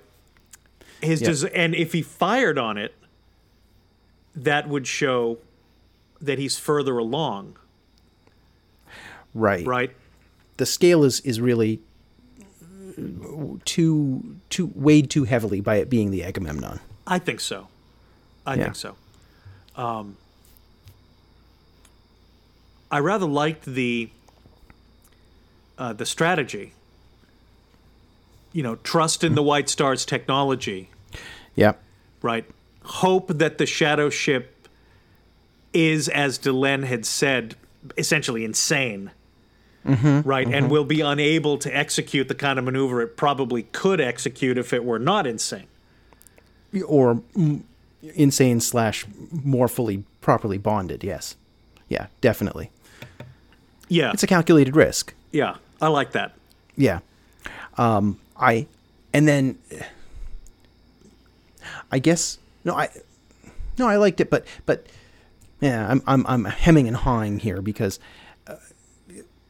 His 1.02 1.20
Yeah. 1.20 1.32
des- 1.32 1.54
and 1.54 1.74
if 1.74 1.92
he 1.92 2.02
fired 2.02 2.58
on 2.58 2.78
it, 2.78 2.94
that 4.34 4.68
would 4.68 4.86
show 4.86 5.38
that 6.20 6.38
he's 6.38 6.58
further 6.58 6.98
along, 6.98 7.56
Right. 9.34 9.66
right? 9.66 9.90
The 10.56 10.66
scale 10.66 11.04
is 11.04 11.20
is 11.20 11.40
really 11.40 11.80
too 13.64 14.36
too 14.50 14.70
weighed 14.74 15.10
too 15.10 15.24
heavily 15.24 15.60
by 15.60 15.76
it 15.76 15.90
being 15.90 16.10
the 16.10 16.22
Agamemnon. 16.24 16.80
I 17.06 17.18
think 17.18 17.40
so. 17.40 17.68
I 18.46 18.54
Yeah. 18.54 18.64
think 18.64 18.76
so. 18.76 18.96
Um, 19.76 20.16
I 22.94 23.00
rather 23.00 23.26
liked 23.26 23.64
the 23.64 24.08
uh, 25.76 25.92
the 25.94 26.06
strategy. 26.06 26.74
You 28.52 28.62
know, 28.62 28.76
trust 28.76 29.24
in 29.24 29.34
the 29.34 29.42
White 29.42 29.68
Star's 29.68 30.06
technology, 30.06 30.90
Yeah. 31.56 31.72
right? 32.22 32.44
Hope 32.84 33.26
that 33.38 33.58
the 33.58 33.66
shadow 33.66 34.10
ship 34.10 34.68
is, 35.72 36.08
as 36.08 36.38
Delenn 36.38 36.84
had 36.84 37.04
said, 37.04 37.56
essentially 37.98 38.44
insane. 38.44 39.10
right, 39.84 40.46
and 40.46 40.70
will 40.70 40.84
be 40.84 41.00
unable 41.00 41.58
to 41.58 41.76
execute 41.76 42.28
the 42.28 42.34
kind 42.36 42.60
of 42.60 42.64
maneuver 42.64 43.02
it 43.02 43.16
probably 43.16 43.64
could 43.64 44.00
execute 44.00 44.56
if 44.56 44.72
it 44.72 44.84
were 44.84 45.00
not 45.00 45.26
insane. 45.26 45.66
Or 46.86 47.16
mm, 47.36 47.62
insane 48.14 48.60
slash 48.60 49.04
more 49.32 49.66
fully 49.66 50.04
properly 50.20 50.58
bonded. 50.58 51.02
Yes. 51.02 51.34
Yeah. 51.88 52.06
Definitely. 52.20 52.70
Yeah, 53.94 54.10
It's 54.12 54.22
a 54.22 54.26
calculated 54.26 54.74
risk. 54.76 55.14
yeah, 55.32 55.56
I 55.80 55.88
like 55.88 56.12
that. 56.12 56.32
Yeah. 56.76 56.98
Um, 57.78 58.18
I, 58.36 58.66
and 59.12 59.28
then 59.28 59.58
I 61.90 61.98
guess, 61.98 62.38
no, 62.64 62.74
I, 62.74 62.88
no, 63.78 63.86
I 63.88 63.96
liked 63.96 64.20
it, 64.20 64.30
but, 64.30 64.46
but 64.66 64.86
yeah, 65.60 65.86
I'm, 65.88 66.02
I'm, 66.06 66.26
I'm 66.26 66.44
hemming 66.46 66.88
and 66.88 66.96
hawing 66.96 67.38
here 67.38 67.60
because 67.62 67.98
uh, 68.46 68.56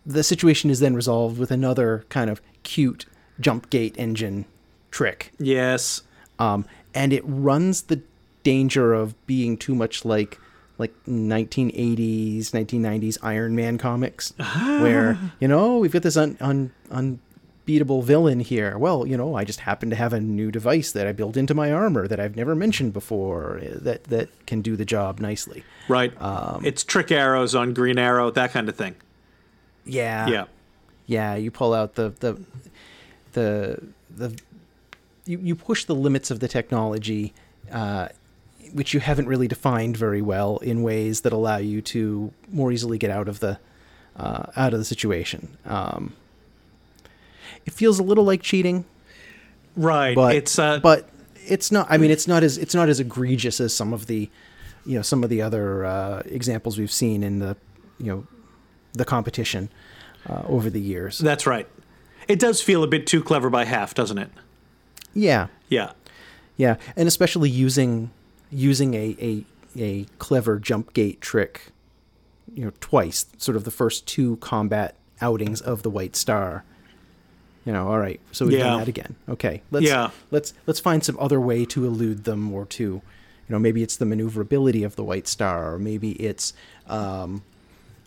the 0.04 0.22
situation 0.22 0.70
is 0.70 0.80
then 0.80 0.94
resolved 0.94 1.38
with 1.38 1.50
another 1.50 2.04
kind 2.08 2.28
of 2.30 2.40
cute 2.62 3.06
jump 3.40 3.70
gate 3.70 3.94
engine 3.98 4.44
trick. 4.90 5.32
Yes, 5.38 6.02
Um, 6.38 6.66
and 6.94 7.12
it 7.12 7.22
runs 7.26 7.82
the 7.82 8.00
danger 8.42 8.92
of 8.92 9.14
being 9.26 9.56
too 9.56 9.74
much 9.74 10.04
like 10.04 10.38
like 10.78 10.92
1980s 11.06 12.50
1990s 12.50 13.18
iron 13.22 13.54
man 13.54 13.78
comics 13.78 14.32
where 14.38 15.18
you 15.40 15.48
know 15.48 15.78
we've 15.78 15.92
got 15.92 16.02
this 16.02 16.16
un, 16.16 16.36
un, 16.40 16.72
unbeatable 16.90 18.02
villain 18.02 18.40
here 18.40 18.76
well 18.76 19.06
you 19.06 19.16
know 19.16 19.36
i 19.36 19.44
just 19.44 19.60
happen 19.60 19.88
to 19.88 19.96
have 19.96 20.12
a 20.12 20.20
new 20.20 20.50
device 20.50 20.92
that 20.92 21.06
i 21.06 21.12
built 21.12 21.36
into 21.36 21.54
my 21.54 21.72
armor 21.72 22.08
that 22.08 22.18
i've 22.18 22.36
never 22.36 22.54
mentioned 22.54 22.92
before 22.92 23.60
eh, 23.62 23.70
that 23.72 24.04
that 24.04 24.28
can 24.46 24.60
do 24.60 24.76
the 24.76 24.84
job 24.84 25.20
nicely 25.20 25.62
right. 25.88 26.12
Um, 26.20 26.64
it's 26.64 26.82
trick 26.84 27.12
arrows 27.12 27.54
on 27.54 27.74
Green 27.74 27.98
Arrow, 27.98 28.30
that 28.30 28.52
kind 28.52 28.68
of 28.68 28.76
thing. 28.76 28.96
yeah 29.84 30.26
Yeah, 30.26 30.44
yeah 31.06 31.34
you 31.34 31.50
pull 31.50 31.74
out 31.74 31.94
the 31.94 32.10
the 32.20 32.40
the 33.32 33.82
the 34.10 34.38
you, 35.26 35.38
you 35.38 35.54
push 35.54 35.84
the 35.84 35.94
limits 35.94 36.30
of 36.30 36.40
the 36.40 36.48
technology 36.48 37.32
uh, 37.72 38.08
which 38.74 38.92
you 38.92 39.00
haven't 39.00 39.26
really 39.26 39.48
defined 39.48 39.96
very 39.96 40.20
well 40.20 40.58
in 40.58 40.82
ways 40.82 41.22
that 41.22 41.32
allow 41.32 41.56
you 41.56 41.80
to 41.80 42.32
more 42.50 42.70
easily 42.70 42.98
get 42.98 43.10
out 43.10 43.28
of 43.28 43.40
the 43.40 43.58
uh, 44.16 44.46
out 44.56 44.72
of 44.72 44.78
the 44.78 44.84
situation 44.84 45.56
um, 45.64 46.14
it 47.64 47.72
feels 47.72 47.98
a 47.98 48.02
little 48.02 48.24
like 48.24 48.42
cheating 48.42 48.84
right. 49.76 50.14
but 50.14 50.34
it's 50.34 50.58
uh, 50.58 50.78
but 50.80 51.08
it's 51.46 51.72
not 51.72 51.86
i 51.90 51.96
mean 51.96 52.10
it's 52.10 52.28
not 52.28 52.42
as 52.42 52.58
it's 52.58 52.74
not 52.74 52.88
as 52.88 53.00
egregious 53.00 53.60
as 53.60 53.74
some 53.74 53.92
of 53.92 54.06
the 54.06 54.30
you 54.84 54.94
know 54.94 55.02
some 55.02 55.24
of 55.24 55.30
the 55.30 55.40
other 55.40 55.84
uh, 55.84 56.22
examples 56.26 56.78
we've 56.78 56.92
seen 56.92 57.22
in 57.22 57.38
the 57.38 57.56
you 57.98 58.06
know 58.06 58.26
the 58.92 59.04
competition 59.04 59.70
uh, 60.28 60.42
over 60.46 60.70
the 60.70 60.80
years 60.80 61.18
that's 61.18 61.46
right. 61.46 61.66
It 62.28 62.38
does 62.38 62.62
feel 62.62 62.82
a 62.82 62.86
bit 62.86 63.06
too 63.06 63.22
clever 63.22 63.50
by 63.50 63.64
half, 63.64 63.94
doesn't 63.94 64.18
it? 64.18 64.30
yeah 65.12 65.48
Yeah, 65.68 65.92
Yeah, 66.56 66.76
and 66.96 67.06
especially 67.06 67.50
using 67.50 68.10
using 68.54 68.94
a 68.94 69.16
a, 69.20 69.44
a 69.76 70.04
clever 70.18 70.58
jump 70.58 70.92
gate 70.94 71.20
trick, 71.20 71.72
you 72.54 72.64
know, 72.64 72.72
twice, 72.80 73.26
sort 73.38 73.56
of 73.56 73.64
the 73.64 73.70
first 73.70 74.06
two 74.06 74.36
combat 74.36 74.94
outings 75.20 75.60
of 75.60 75.82
the 75.82 75.90
White 75.90 76.16
Star. 76.16 76.64
You 77.64 77.72
know, 77.72 77.88
all 77.88 77.98
right, 77.98 78.20
so 78.30 78.44
we've 78.44 78.58
Yeah. 78.58 78.64
done 78.64 78.78
that 78.80 78.88
again. 78.88 79.14
Okay, 79.28 79.62
let's 79.70 79.86
Yeah. 79.86 80.10
let's 80.30 80.52
let's 80.66 80.80
find 80.80 81.02
some 81.02 81.16
other 81.18 81.40
way 81.40 81.64
to 81.66 81.86
elude 81.86 82.24
them, 82.24 82.52
or 82.52 82.66
to, 82.66 82.82
you 82.84 83.02
know, 83.48 83.58
maybe 83.58 83.82
it's 83.82 83.96
the 83.96 84.04
maneuverability 84.04 84.84
of 84.84 84.96
the 84.96 85.02
White 85.04 85.26
Star, 85.26 85.74
or 85.74 85.78
maybe 85.78 86.12
it's, 86.12 86.52
um, 86.88 87.42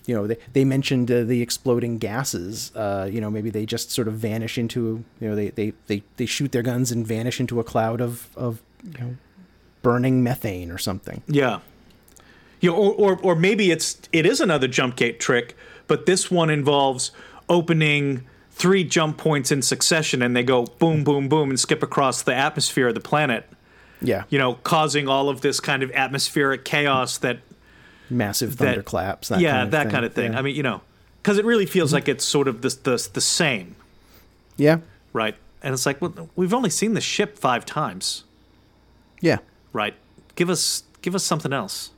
you 0.05 0.13
know, 0.15 0.27
they 0.27 0.37
they 0.53 0.63
mentioned 0.63 1.09
uh, 1.11 1.23
the 1.23 1.41
exploding 1.41 1.97
gases. 1.97 2.71
Uh, 2.75 3.09
you 3.11 3.19
know, 3.19 3.31
maybe 3.31 3.49
they 3.49 3.65
just 3.65 3.89
sort 3.91 4.07
of 4.07 4.13
vanish 4.13 4.59
into, 4.59 5.03
you 5.19 5.27
know, 5.27 5.35
they 5.35 5.49
they 5.49 5.73
they, 5.87 6.03
they 6.17 6.27
shoot 6.27 6.51
their 6.51 6.61
guns 6.63 6.91
and 6.91 7.05
vanish 7.07 7.39
into 7.39 7.59
a 7.59 7.63
cloud 7.63 7.99
of 7.99 8.29
of 8.35 8.61
you 8.83 8.99
know, 8.99 9.15
burning 9.87 10.21
methane 10.21 10.69
or 10.69 10.77
something. 10.77 11.21
yeah. 11.27 11.59
You 12.59 12.71
know, 12.71 12.75
or, 12.75 12.93
or 12.93 13.19
or 13.21 13.35
maybe 13.35 13.71
it's 13.71 13.99
it 14.11 14.25
is 14.25 14.41
another 14.41 14.67
jump 14.67 14.95
gate 14.97 15.17
trick, 15.19 15.55
but 15.85 16.05
this 16.05 16.29
one 16.29 16.49
involves 16.49 17.11
opening 17.47 18.25
three 18.51 18.83
jump 18.83 19.17
points 19.17 19.51
in 19.51 19.61
succession, 19.61 20.21
and 20.21 20.35
they 20.35 20.43
go 20.43 20.65
boom, 20.65 21.03
boom, 21.03 21.29
boom, 21.29 21.49
and 21.51 21.59
skip 21.59 21.81
across 21.83 22.23
the 22.23 22.33
atmosphere 22.33 22.87
of 22.87 22.95
the 22.95 22.99
planet. 22.99 23.47
Yeah, 24.01 24.23
You 24.29 24.37
know, 24.39 24.55
causing 24.55 25.07
all 25.07 25.29
of 25.29 25.41
this 25.41 25.59
kind 25.59 25.81
of 25.83 25.91
atmospheric 25.91 26.65
chaos 26.65 27.17
that 27.19 27.39
massive 28.09 28.57
that- 28.57 28.65
thunderclaps. 28.65 29.29
That 29.29 29.39
yeah, 29.39 29.51
kind 29.51 29.63
of 29.63 29.71
that 29.71 29.83
thing. 29.83 29.91
kind 29.91 30.05
of 30.05 30.13
thing. 30.13 30.33
Yeah. 30.33 30.39
I 30.39 30.41
mean, 30.41 30.55
you 30.55 30.63
know, 30.63 30.81
because 31.21 31.37
it 31.37 31.45
really 31.45 31.65
feels 31.65 31.89
mm-hmm. 31.89 31.95
like 31.95 32.07
it's 32.09 32.25
sort 32.25 32.47
of 32.47 32.61
the 32.61 32.69
the 32.83 33.09
the 33.13 33.21
same, 33.21 33.75
yeah, 34.57 34.79
right? 35.13 35.35
and 35.61 35.73
it's 35.73 35.85
like, 35.85 36.01
well, 36.01 36.29
we've 36.35 36.53
only 36.53 36.69
seen 36.69 36.93
the 36.93 37.01
ship 37.01 37.37
five 37.37 37.65
times, 37.65 38.23
Yeah. 39.21 39.39
Right? 39.73 39.95
Give 40.35 40.49
us 40.49 40.83
give 41.01 41.15
us 41.15 41.23
something 41.23 41.53
else. 41.53 41.91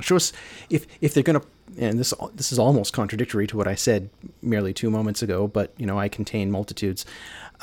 show 0.00 0.16
us 0.16 0.32
if 0.70 0.86
if 1.00 1.14
they're 1.14 1.22
gonna 1.22 1.42
and 1.78 1.98
this 1.98 2.14
this 2.34 2.52
is 2.52 2.58
almost 2.58 2.92
contradictory 2.92 3.46
to 3.46 3.56
what 3.56 3.68
I 3.68 3.74
said 3.74 4.10
merely 4.42 4.72
two 4.72 4.90
moments 4.90 5.22
ago, 5.22 5.46
but 5.46 5.72
you 5.76 5.86
know 5.86 5.98
I 5.98 6.08
contain 6.08 6.50
multitudes. 6.50 7.04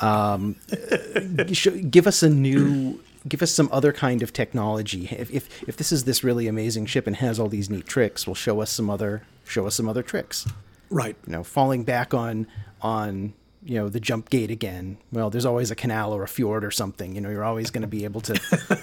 Um, 0.00 0.56
give 1.90 2.06
us 2.06 2.22
a 2.22 2.28
new, 2.28 3.00
give 3.26 3.42
us 3.42 3.50
some 3.50 3.68
other 3.72 3.92
kind 3.92 4.22
of 4.22 4.32
technology. 4.32 5.08
If, 5.10 5.30
if 5.32 5.68
if 5.68 5.76
this 5.76 5.92
is 5.92 6.04
this 6.04 6.22
really 6.22 6.46
amazing 6.48 6.86
ship 6.86 7.06
and 7.06 7.16
has 7.16 7.38
all 7.38 7.48
these 7.48 7.70
neat 7.70 7.86
tricks, 7.86 8.26
well, 8.26 8.34
show 8.34 8.60
us 8.60 8.70
some 8.70 8.90
other 8.90 9.22
show 9.44 9.66
us 9.66 9.74
some 9.74 9.88
other 9.88 10.02
tricks. 10.02 10.46
Right. 10.90 11.16
You 11.26 11.32
know, 11.32 11.44
falling 11.44 11.84
back 11.84 12.14
on 12.14 12.46
on 12.80 13.34
you 13.66 13.74
know 13.74 13.88
the 13.88 14.00
jump 14.00 14.30
gate 14.30 14.50
again. 14.50 14.96
Well, 15.12 15.28
there's 15.28 15.44
always 15.44 15.70
a 15.70 15.74
canal 15.74 16.12
or 16.12 16.22
a 16.22 16.28
fjord 16.28 16.64
or 16.64 16.70
something. 16.70 17.14
You 17.14 17.20
know, 17.20 17.28
you're 17.30 17.44
always 17.44 17.70
going 17.70 17.82
to 17.82 17.88
be 17.88 18.04
able 18.04 18.20
to 18.22 18.34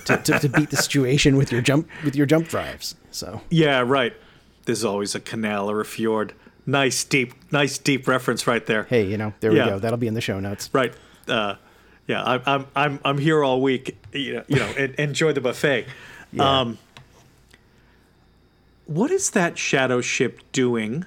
to, 0.06 0.18
to 0.18 0.40
to 0.40 0.50
beat 0.50 0.70
the 0.70 0.76
situation 0.78 1.38
with 1.38 1.52
your 1.52 1.62
jump 1.62 1.88
with 2.04 2.16
your 2.16 2.26
jump 2.26 2.48
drives. 2.50 2.96
So. 3.12 3.42
Yeah, 3.50 3.80
right. 3.86 4.14
There's 4.66 4.84
always 4.84 5.16
a 5.16 5.20
canal 5.20 5.70
or 5.72 5.82
a 5.82 5.86
fjord. 5.86 6.34
Nice 6.66 7.04
deep, 7.04 7.34
nice 7.52 7.78
deep 7.78 8.08
reference 8.08 8.46
right 8.48 8.66
there. 8.66 8.84
hey, 8.84 9.06
you 9.06 9.18
know, 9.18 9.34
there 9.42 9.52
Yeah. 9.54 9.66
we 9.66 9.72
go. 9.72 9.80
That'll 9.80 9.98
be 9.98 10.08
in 10.08 10.14
the 10.14 10.22
show 10.22 10.40
notes. 10.40 10.70
Right. 10.74 10.94
Uh, 11.28 11.56
yeah, 12.08 12.24
I'm, 12.24 12.42
I'm, 12.46 12.68
I'm, 12.76 13.00
I'm 13.04 13.18
here 13.18 13.44
all 13.44 13.62
week. 13.62 13.98
You 14.14 14.34
know, 14.36 14.44
you 14.48 14.56
know, 14.58 14.72
en- 14.78 14.96
enjoy 14.98 15.34
the 15.34 15.42
buffet. 15.42 15.86
Yeah. 16.32 16.60
Um, 16.62 16.78
what 18.86 19.12
is 19.12 19.32
that 19.32 19.58
shadow 19.58 20.02
ship 20.02 20.40
doing 20.52 21.06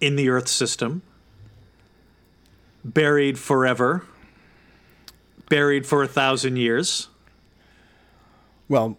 in 0.00 0.16
the 0.16 0.28
Earth 0.28 0.48
system? 0.48 1.02
Buried 2.84 3.38
forever. 3.38 4.04
Buried 5.48 5.86
for 5.86 6.02
a 6.02 6.08
thousand 6.08 6.56
years. 6.56 7.08
Well, 8.68 8.96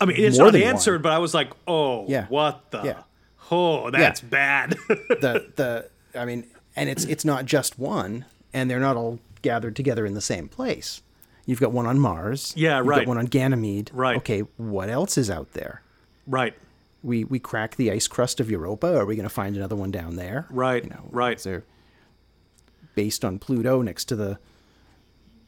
I 0.00 0.04
mean, 0.04 0.16
it's 0.18 0.36
than 0.38 0.46
one. 0.46 0.56
answered, 0.56 1.02
but 1.02 1.12
I 1.12 1.18
was 1.18 1.34
like, 1.34 1.50
oh, 1.66 2.06
Yeah. 2.08 2.26
what 2.28 2.70
the? 2.70 2.82
Yeah. 2.82 3.02
Oh, 3.50 3.90
that's 3.90 4.20
bad. 4.20 4.70
the 4.88 5.46
the 5.56 5.90
I 6.18 6.24
mean, 6.24 6.46
and 6.74 6.88
it's 6.88 7.04
it's 7.04 7.24
not 7.24 7.44
just 7.44 7.78
one, 7.78 8.24
and 8.54 8.70
they're 8.70 8.80
not 8.80 8.96
all 8.96 9.18
gathered 9.42 9.76
together 9.76 10.06
in 10.06 10.14
the 10.14 10.20
same 10.22 10.48
place. 10.48 11.02
You've 11.44 11.60
got 11.60 11.72
one 11.72 11.86
on 11.86 11.98
Mars. 11.98 12.54
Yeah, 12.56 12.78
you've 12.78 12.86
right. 12.86 12.98
Got 13.00 13.08
one 13.08 13.18
on 13.18 13.26
Ganymede. 13.26 13.90
Right. 13.92 14.16
Okay, 14.18 14.40
what 14.56 14.88
else 14.88 15.18
is 15.18 15.28
out 15.30 15.52
there? 15.52 15.82
right. 16.26 16.54
We 17.04 17.24
we 17.24 17.40
crack 17.40 17.74
the 17.74 17.90
ice 17.90 18.06
crust 18.06 18.38
of 18.38 18.48
Europa. 18.48 18.96
Are 18.96 19.04
we 19.04 19.16
going 19.16 19.28
to 19.28 19.34
find 19.34 19.56
another 19.56 19.74
one 19.74 19.90
down 19.90 20.14
there? 20.14 20.46
Right, 20.50 20.84
You 20.84 20.90
know, 20.90 21.08
right. 21.10 21.36
Is 21.36 21.42
there 21.42 21.64
based 22.94 23.24
on 23.24 23.38
Pluto 23.38 23.82
next 23.82 24.06
to 24.06 24.16
the 24.16 24.38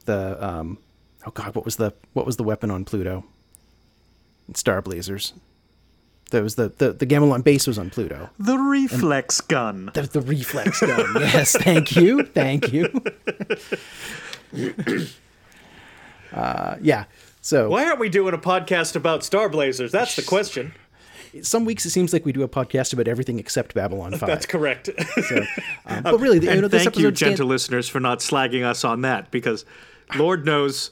the 0.05 0.45
um 0.45 0.79
oh 1.27 1.31
god 1.31 1.55
what 1.55 1.65
was 1.65 1.77
the 1.77 1.93
what 2.13 2.27
was 2.27 2.37
the 2.37 2.45
weapon 2.45 2.71
on 2.71 2.85
Pluto? 2.85 3.25
Star 4.55 4.83
Blazers. 4.83 5.33
That 6.31 6.43
was 6.43 6.57
the 6.57 6.69
the 6.69 6.93
the 6.93 7.07
Gamilon 7.07 7.45
base 7.45 7.67
was 7.67 7.79
on 7.79 7.91
Pluto. 7.91 8.31
The 8.39 8.59
reflex 8.59 9.41
gun. 9.41 9.91
The, 9.95 10.03
the 10.03 10.21
reflex 10.21 10.81
gun. 10.81 11.07
yes, 11.21 11.57
thank 11.57 11.97
you, 11.97 12.25
thank 12.25 12.73
you. 12.73 12.89
uh, 16.33 16.77
yeah. 16.81 17.05
So 17.41 17.69
Why 17.69 17.85
aren't 17.85 18.01
we 18.01 18.09
doing 18.09 18.33
a 18.33 18.39
podcast 18.39 18.97
about 18.97 19.23
Star 19.23 19.51
Blazers? 19.51 19.93
That's 19.93 20.17
the 20.17 20.23
question. 20.23 20.73
Some 21.43 21.65
weeks 21.65 21.85
it 21.87 21.91
seems 21.91 22.13
like 22.13 22.25
we 22.25 22.33
do 22.33 22.43
a 22.43 22.49
podcast 22.49 22.93
about 22.93 23.09
everything 23.09 23.39
except 23.39 23.75
Babylon 23.75 24.13
Five. 24.13 24.29
That's 24.29 24.47
correct. 24.47 24.91
So, 25.29 25.45
um, 25.87 26.03
but 26.05 26.19
really, 26.19 26.39
the, 26.39 26.55
you 26.55 26.61
know, 26.61 26.69
this 26.69 26.85
thank 26.85 26.97
you, 26.97 27.09
episode 27.09 27.17
stand- 27.17 27.31
gentle 27.37 27.47
listeners, 27.47 27.89
for 27.89 28.01
not 28.01 28.21
slagging 28.21 28.65
us 28.65 28.85
on 28.85 29.03
that 29.03 29.31
because 29.31 29.65
Lord 30.17 30.45
knows 30.45 30.91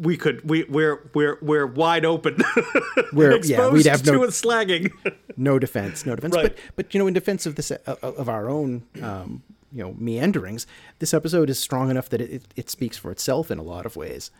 we 0.00 0.16
could 0.16 0.48
we 0.48 0.64
we're 0.64 1.10
we're 1.14 1.38
we're 1.42 1.66
wide 1.66 2.04
open. 2.04 2.38
We're, 3.12 3.32
exposed 3.32 3.50
yeah, 3.50 3.68
we'd 3.68 3.86
have 3.86 4.02
to 4.04 4.12
no 4.12 4.24
a 4.24 4.28
slagging. 4.28 4.92
no 5.36 5.58
defense, 5.58 6.06
no 6.06 6.14
defense. 6.14 6.34
Right. 6.34 6.44
But 6.44 6.58
but 6.76 6.94
you 6.94 7.00
know, 7.00 7.06
in 7.06 7.14
defense 7.14 7.44
of 7.44 7.56
this 7.56 7.70
uh, 7.70 7.96
of 8.02 8.28
our 8.28 8.48
own 8.48 8.84
um, 9.02 9.42
you 9.72 9.82
know 9.82 9.94
meanderings, 9.98 10.66
this 11.00 11.12
episode 11.12 11.50
is 11.50 11.58
strong 11.58 11.90
enough 11.90 12.08
that 12.10 12.20
it, 12.20 12.30
it, 12.30 12.42
it 12.56 12.70
speaks 12.70 12.96
for 12.96 13.10
itself 13.10 13.50
in 13.50 13.58
a 13.58 13.62
lot 13.62 13.84
of 13.84 13.96
ways. 13.96 14.30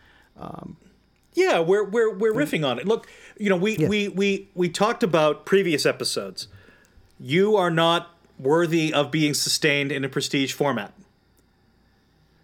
Yeah, 1.33 1.59
we're 1.59 1.83
we're 1.83 2.13
we're 2.13 2.33
riffing 2.33 2.67
on 2.67 2.79
it. 2.79 2.87
Look, 2.87 3.07
you 3.37 3.49
know, 3.49 3.55
we 3.55 3.77
we 3.77 4.07
we 4.09 4.49
we 4.53 4.69
talked 4.69 5.03
about 5.03 5.45
previous 5.45 5.85
episodes. 5.85 6.47
You 7.19 7.55
are 7.55 7.71
not 7.71 8.15
worthy 8.37 8.93
of 8.93 9.11
being 9.11 9.33
sustained 9.33 9.91
in 9.91 10.03
a 10.03 10.09
prestige 10.09 10.53
format. 10.53 10.93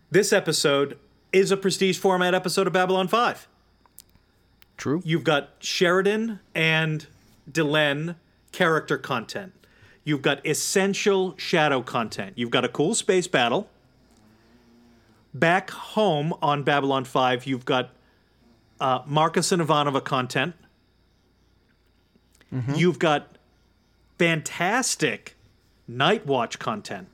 This 0.09 0.31
episode 0.31 0.97
is 1.33 1.51
a 1.51 1.57
prestige 1.57 1.97
format 1.97 2.33
episode 2.33 2.67
of 2.67 2.73
Babylon 2.73 3.07
5. 3.07 3.47
True. 4.77 5.01
You've 5.03 5.23
got 5.23 5.49
Sheridan 5.59 6.39
and 6.55 7.07
Delenn 7.51 8.15
character 8.51 8.97
content. 8.97 9.53
You've 10.03 10.21
got 10.21 10.45
essential 10.45 11.35
shadow 11.37 11.81
content. 11.81 12.33
You've 12.37 12.51
got 12.51 12.63
a 12.63 12.69
cool 12.69 12.95
space 12.95 13.27
battle. 13.27 13.69
Back 15.33 15.71
home 15.71 16.33
on 16.41 16.63
Babylon 16.63 17.03
5, 17.03 17.45
you've 17.45 17.65
got 17.65 17.89
uh, 18.79 19.01
Marcus 19.05 19.51
and 19.51 19.61
Ivanova 19.61 20.03
content. 20.03 20.55
You've 22.75 22.97
got 22.99 23.37
fantastic 24.17 25.35
Night 25.87 26.25
Watch 26.25 26.59
content 26.59 27.07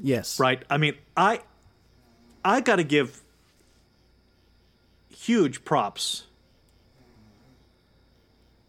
Yes. 0.00 0.38
right? 0.38 0.62
I 0.68 0.76
mean, 0.78 0.94
I 1.16 1.40
I 2.44 2.60
got 2.60 2.76
to 2.76 2.84
give 2.84 3.22
huge 5.08 5.64
props 5.64 6.24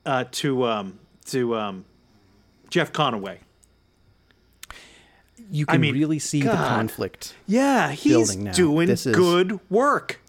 uh, 0.06 0.26
to 0.32 0.66
um, 0.66 1.00
to 1.26 1.56
um, 1.56 1.86
Jeff 2.70 2.92
Conaway. 2.94 3.40
You 5.50 5.66
can 5.66 5.80
mean, 5.82 5.94
really 5.94 6.20
see 6.20 6.42
the 6.42 6.52
conflict. 6.52 7.34
Yeah, 7.46 7.92
he's 7.92 8.14
Building 8.14 8.44
now. 8.44 8.52
doing 8.54 8.96
good 9.14 9.60
work. 9.70 10.20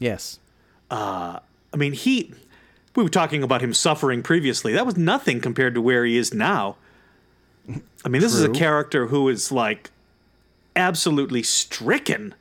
Yes. 0.00 0.40
Uh, 0.90 1.38
I 1.72 1.76
mean, 1.76 1.92
he. 1.92 2.34
We 2.96 3.04
were 3.04 3.08
talking 3.08 3.44
about 3.44 3.62
him 3.62 3.72
suffering 3.72 4.24
previously. 4.24 4.72
That 4.72 4.84
was 4.84 4.96
nothing 4.96 5.40
compared 5.40 5.74
to 5.74 5.80
where 5.80 6.04
he 6.04 6.16
is 6.16 6.34
now. 6.34 6.76
I 8.04 8.08
mean, 8.08 8.20
this 8.20 8.34
is 8.34 8.42
a 8.42 8.48
character 8.48 9.06
who 9.06 9.28
is 9.28 9.52
like 9.52 9.92
absolutely 10.74 11.44
stricken 11.44 12.34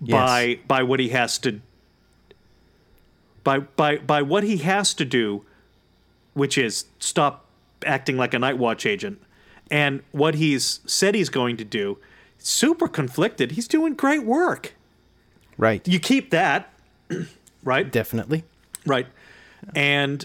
by 0.00 0.58
by 0.66 0.82
what 0.82 0.98
he 0.98 1.10
has 1.10 1.38
to 1.38 1.60
by 3.44 3.58
by 3.60 3.98
by 3.98 4.22
what 4.22 4.42
he 4.42 4.56
has 4.58 4.94
to 4.94 5.04
do, 5.04 5.44
which 6.32 6.58
is 6.58 6.86
stop 6.98 7.44
acting 7.86 8.16
like 8.16 8.34
a 8.34 8.38
night 8.38 8.58
watch 8.58 8.86
agent, 8.86 9.22
and 9.70 10.02
what 10.10 10.34
he's 10.34 10.80
said 10.86 11.14
he's 11.14 11.28
going 11.28 11.56
to 11.58 11.64
do. 11.64 11.98
Super 12.38 12.88
conflicted. 12.88 13.52
He's 13.52 13.68
doing 13.68 13.94
great 13.94 14.24
work. 14.24 14.74
Right. 15.56 15.86
You 15.86 16.00
keep 16.00 16.30
that, 16.30 16.73
right? 17.64 17.90
Definitely. 17.90 18.44
Right. 18.86 19.06
And 19.74 20.24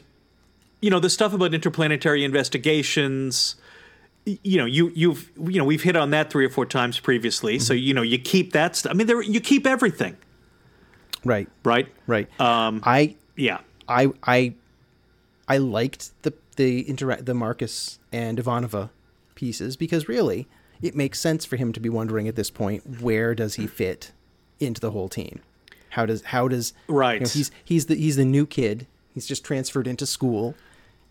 you 0.82 0.89
know, 0.89 0.99
the 0.99 1.10
stuff 1.10 1.34
about 1.34 1.54
interplanetary 1.54 2.23
investigations, 2.23 3.56
you 4.25 4.58
know, 4.58 4.65
you 4.65 4.89
you've 4.95 5.30
you 5.38 5.58
know, 5.58 5.65
we've 5.65 5.84
hit 5.84 5.95
on 5.95 6.12
that 6.12 6.30
three 6.30 6.45
or 6.45 6.49
four 6.49 6.65
times 6.65 6.99
previously. 6.99 7.60
So, 7.60 7.73
you 7.73 7.93
know, 7.93 8.02
you 8.02 8.19
keep 8.19 8.54
that 8.54 8.75
stuff. 8.75 8.91
I 8.91 8.95
mean, 8.95 9.08
there 9.08 9.21
you 9.21 9.39
keep 9.39 9.65
everything, 9.67 10.17
Right. 11.25 11.47
right? 11.63 11.88
Right. 12.08 12.28
Um 12.39 12.82
I 12.86 13.15
yeah. 13.36 13.60
I 13.88 14.12
I 14.23 14.54
I 15.47 15.58
liked 15.58 16.12
the 16.23 16.34
the 16.58 16.82
interact 16.89 17.25
the 17.25 17.34
Marcus 17.34 17.99
and 18.12 18.38
Ivanova 18.38 18.89
pieces 19.36 19.75
because 19.78 20.08
really 20.10 20.47
it 20.82 20.95
makes 20.95 21.19
sense 21.19 21.45
for 21.45 21.56
him 21.56 21.71
to 21.73 21.80
be 21.80 21.89
wondering 21.89 22.28
at 22.28 22.36
this 22.36 22.49
point 22.49 23.02
where 23.02 23.34
does 23.36 23.56
he 23.56 23.67
fit 23.67 24.12
into 24.60 24.80
the 24.82 24.91
whole 24.91 25.10
team? 25.10 25.41
How 25.89 26.06
does 26.06 26.21
how 26.23 26.47
does 26.47 26.73
Right. 26.88 27.15
You 27.15 27.19
know, 27.25 27.30
he's 27.32 27.52
he's 27.63 27.86
the 27.88 27.95
he's 27.95 28.15
the 28.15 28.25
new 28.25 28.45
kid. 28.45 28.88
He's 29.13 29.25
just 29.28 29.43
transferred 29.43 29.88
into 29.88 30.06
school. 30.06 30.56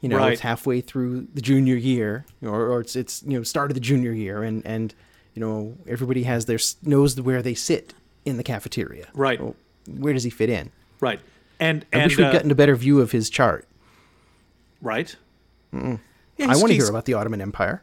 You 0.01 0.09
know, 0.09 0.19
Right. 0.19 0.33
it's 0.35 0.43
halfway 0.43 0.81
through 0.81 1.27
the 1.35 1.41
junior 1.41 1.75
year, 1.75 2.25
or, 2.43 2.69
or 2.69 2.81
it's 2.81 2.95
it's 2.95 3.23
you 3.25 3.37
know 3.37 3.43
start 3.43 3.71
of 3.71 3.75
the 3.75 3.81
junior 3.81 4.13
year, 4.13 4.43
and 4.45 4.65
and 4.67 4.95
you 5.35 5.41
know 5.41 5.77
everybody 5.89 6.23
has 6.23 6.45
their 6.47 6.59
knows 6.83 7.21
where 7.21 7.43
they 7.43 7.55
sit 7.55 7.95
in 8.25 8.37
the 8.37 8.45
cafeteria. 8.45 9.09
Right. 9.15 9.41
Well, 9.41 9.57
where 9.89 10.13
does 10.13 10.23
he 10.25 10.31
fit 10.31 10.51
in? 10.51 10.71
Right. 11.01 11.21
And 11.59 11.85
I 11.93 11.97
and 11.99 12.07
wish 12.11 12.17
we'd 12.19 12.25
uh, 12.25 12.33
gotten 12.33 12.51
a 12.53 12.55
better 12.55 12.77
view 12.77 13.01
of 13.01 13.11
his 13.11 13.29
chart. 13.29 13.67
right. 14.81 15.17
Yeah, 15.73 15.97
I 16.41 16.57
want 16.57 16.69
to 16.69 16.75
hear 16.75 16.89
about 16.89 17.05
the 17.05 17.15
Ottoman 17.15 17.41
Empire. 17.41 17.83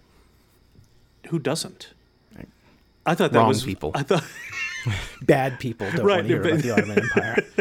who 1.28 1.40
doesn't. 1.40 1.90
I 3.06 3.14
thought 3.14 3.32
that 3.34 3.40
Wrong 3.40 3.50
was 3.50 3.64
people. 3.64 3.92
I 3.94 4.04
thought 4.04 4.24
Bad 5.22 5.60
people 5.60 5.88
don't 5.92 6.06
Right, 6.06 6.18
want 6.18 6.28
to 6.28 6.34
hear 6.34 6.42
about 6.42 6.60
the 6.60 6.72
Ottoman 6.72 7.00
Empire. 7.00 7.36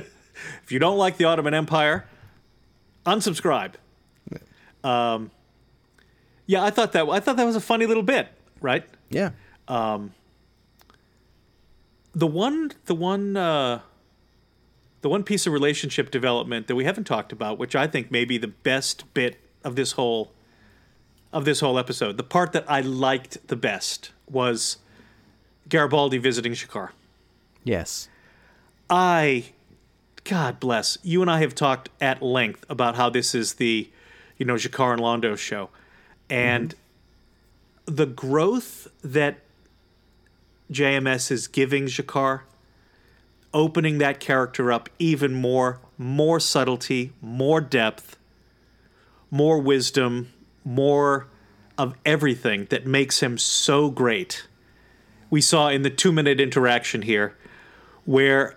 if 0.63 0.71
you 0.73 0.79
don't 0.79 0.99
like 0.99 1.17
the 1.17 1.25
Ottoman 1.25 1.55
Empire, 1.55 2.07
unsubscribe. 3.07 3.75
Um, 4.83 5.31
yeah, 6.47 6.63
I 6.63 6.71
thought 6.71 6.93
that 6.93 7.09
I 7.09 7.21
thought 7.21 7.37
that 7.37 7.45
was 7.47 7.57
a 7.57 7.61
funny 7.61 7.87
little 7.87 8.03
bit, 8.03 8.29
right? 8.61 8.85
Yeah. 9.09 9.31
the 9.67 10.11
one 12.27 12.73
the 12.85 12.95
one 12.95 13.37
uh, 13.37 13.81
the 15.01 15.09
one 15.09 15.23
piece 15.25 15.47
of 15.47 15.53
relationship 15.53 16.11
development 16.11 16.67
that 16.67 16.75
we 16.77 16.85
haven't 16.85 17.05
talked 17.05 17.33
about, 17.33 17.59
which 17.59 17.75
I 17.75 17.87
think 17.87 18.11
may 18.11 18.25
be 18.25 18.37
the 18.39 18.49
best 18.49 19.13
bit 19.15 19.37
of 19.63 19.75
this 19.77 19.93
whole 19.93 20.33
of 21.33 21.45
this 21.45 21.61
whole 21.61 21.79
episode, 21.79 22.17
the 22.17 22.23
part 22.23 22.53
that 22.53 22.65
I 22.71 22.81
liked 22.81 23.49
the 23.49 23.57
best 23.57 24.13
was 24.31 24.77
Garibaldi 25.69 26.19
visiting 26.19 26.53
G'Kar. 26.53 26.91
Yes. 27.65 28.09
I, 28.89 29.47
God 30.23 30.61
bless 30.61 30.99
you 31.03 31.23
and 31.23 31.31
I 31.31 31.41
have 31.41 31.55
talked 31.55 31.89
at 32.01 32.23
length 32.23 32.65
about 32.69 32.95
how 32.95 33.11
this 33.11 33.35
is 33.35 33.55
the, 33.55 33.91
you 34.37 34.47
know, 34.47 34.55
G'Kar 34.55 34.93
and 34.93 35.03
Londo 35.03 35.37
show, 35.37 35.71
and 36.29 36.75
mm-hmm. 36.75 37.95
the 37.95 38.07
growth 38.07 38.89
that 39.03 39.39
JMS 40.71 41.31
is 41.31 41.49
giving 41.49 41.87
G'Kar, 41.87 42.43
opening 43.53 43.99
that 43.99 44.21
character 44.21 44.71
up 44.71 44.89
even 44.99 45.35
more, 45.35 45.81
more 45.97 46.41
subtlety, 46.41 47.13
more 47.21 47.61
depth, 47.61 48.19
more 49.31 49.59
wisdom, 49.59 50.33
more 50.65 51.29
of 51.79 51.95
everything 52.05 52.67
that 52.67 52.87
makes 52.87 53.21
him 53.21 53.39
so 53.39 53.91
great. 53.91 54.47
We 55.31 55.41
saw 55.41 55.69
in 55.69 55.83
the 55.83 55.91
two 55.91 56.13
minute 56.13 56.41
interaction 56.41 57.03
here 57.03 57.37
where 58.05 58.57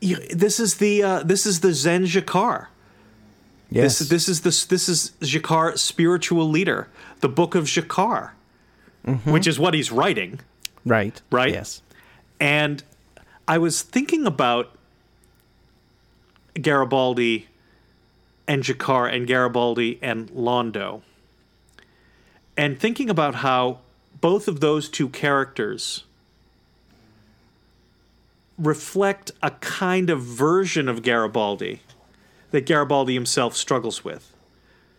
you, 0.00 0.16
this 0.28 0.58
is 0.58 0.76
the 0.76 1.02
uh, 1.02 1.22
this 1.22 1.46
is 1.46 1.60
the 1.60 1.72
Zen 1.72 2.04
G'Kar. 2.04 2.66
Yes. 3.70 3.98
This 3.98 4.08
this 4.08 4.28
is 4.28 4.40
the 4.40 4.66
this 4.68 4.88
is 4.88 5.12
G'Kar 5.20 5.78
spiritual 5.78 6.48
leader, 6.48 6.88
the 7.20 7.28
book 7.28 7.54
of 7.54 7.64
G'Kar, 7.64 8.30
which 9.24 9.46
is 9.46 9.58
what 9.58 9.74
he's 9.74 9.92
writing. 9.92 10.40
right. 10.84 11.20
Right? 11.30 11.52
Yes. 11.52 11.82
And 12.40 12.82
I 13.46 13.58
was 13.58 13.82
thinking 13.82 14.26
about 14.26 14.74
Garibaldi 16.54 17.48
and 18.48 18.62
G'Kar 18.62 19.12
and 19.12 19.26
Garibaldi 19.26 19.98
and 20.02 20.30
Londo. 20.30 21.02
And 22.56 22.78
thinking 22.78 23.08
about 23.08 23.36
how 23.36 23.78
both 24.20 24.48
of 24.48 24.60
those 24.60 24.88
two 24.88 25.08
characters 25.08 26.04
reflect 28.60 29.32
a 29.42 29.50
kind 29.52 30.10
of 30.10 30.22
version 30.22 30.88
of 30.88 31.02
Garibaldi 31.02 31.80
that 32.50 32.66
Garibaldi 32.66 33.14
himself 33.14 33.56
struggles 33.56 34.04
with. 34.04 34.32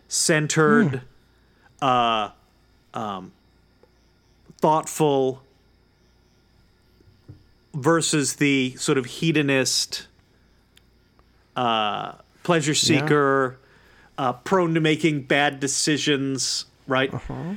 Centered, 0.07 1.01
uh, 1.81 2.29
um, 2.93 3.31
thoughtful, 4.59 5.41
versus 7.73 8.35
the 8.35 8.75
sort 8.77 8.97
of 8.97 9.05
hedonist, 9.05 10.07
uh, 11.55 12.13
pleasure 12.43 12.73
seeker, 12.75 13.57
uh, 14.17 14.33
prone 14.33 14.73
to 14.73 14.81
making 14.81 15.21
bad 15.23 15.59
decisions, 15.59 16.65
right? 16.87 17.11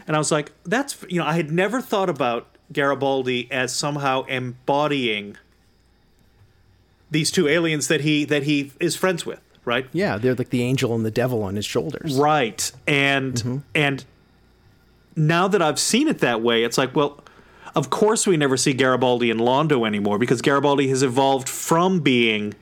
And 0.06 0.14
I 0.14 0.18
was 0.18 0.30
like, 0.30 0.52
that's 0.64 1.04
you 1.08 1.18
know, 1.18 1.26
I 1.26 1.32
had 1.34 1.50
never 1.50 1.80
thought 1.80 2.08
about 2.08 2.46
Garibaldi 2.72 3.50
as 3.50 3.74
somehow 3.74 4.22
embodying 4.24 5.36
these 7.14 7.30
two 7.30 7.46
aliens 7.46 7.86
that 7.86 8.00
he 8.00 8.24
that 8.24 8.42
he 8.42 8.72
is 8.80 8.96
friends 8.96 9.24
with, 9.24 9.40
right? 9.64 9.86
Yeah, 9.92 10.18
they're 10.18 10.34
like 10.34 10.50
the 10.50 10.62
angel 10.62 10.94
and 10.96 11.06
the 11.06 11.12
devil 11.12 11.44
on 11.44 11.54
his 11.54 11.64
shoulders. 11.64 12.16
Right. 12.16 12.70
And 12.88 13.34
mm-hmm. 13.34 13.58
and 13.74 14.04
now 15.16 15.46
that 15.46 15.62
I've 15.62 15.78
seen 15.78 16.08
it 16.08 16.18
that 16.18 16.42
way, 16.42 16.64
it's 16.64 16.76
like, 16.76 16.94
well, 16.94 17.22
of 17.76 17.88
course 17.88 18.26
we 18.26 18.36
never 18.36 18.56
see 18.56 18.72
Garibaldi 18.72 19.30
and 19.30 19.40
Londo 19.40 19.86
anymore 19.86 20.18
because 20.18 20.42
Garibaldi 20.42 20.88
has 20.88 21.04
evolved 21.04 21.48
from 21.48 22.00
being 22.00 22.54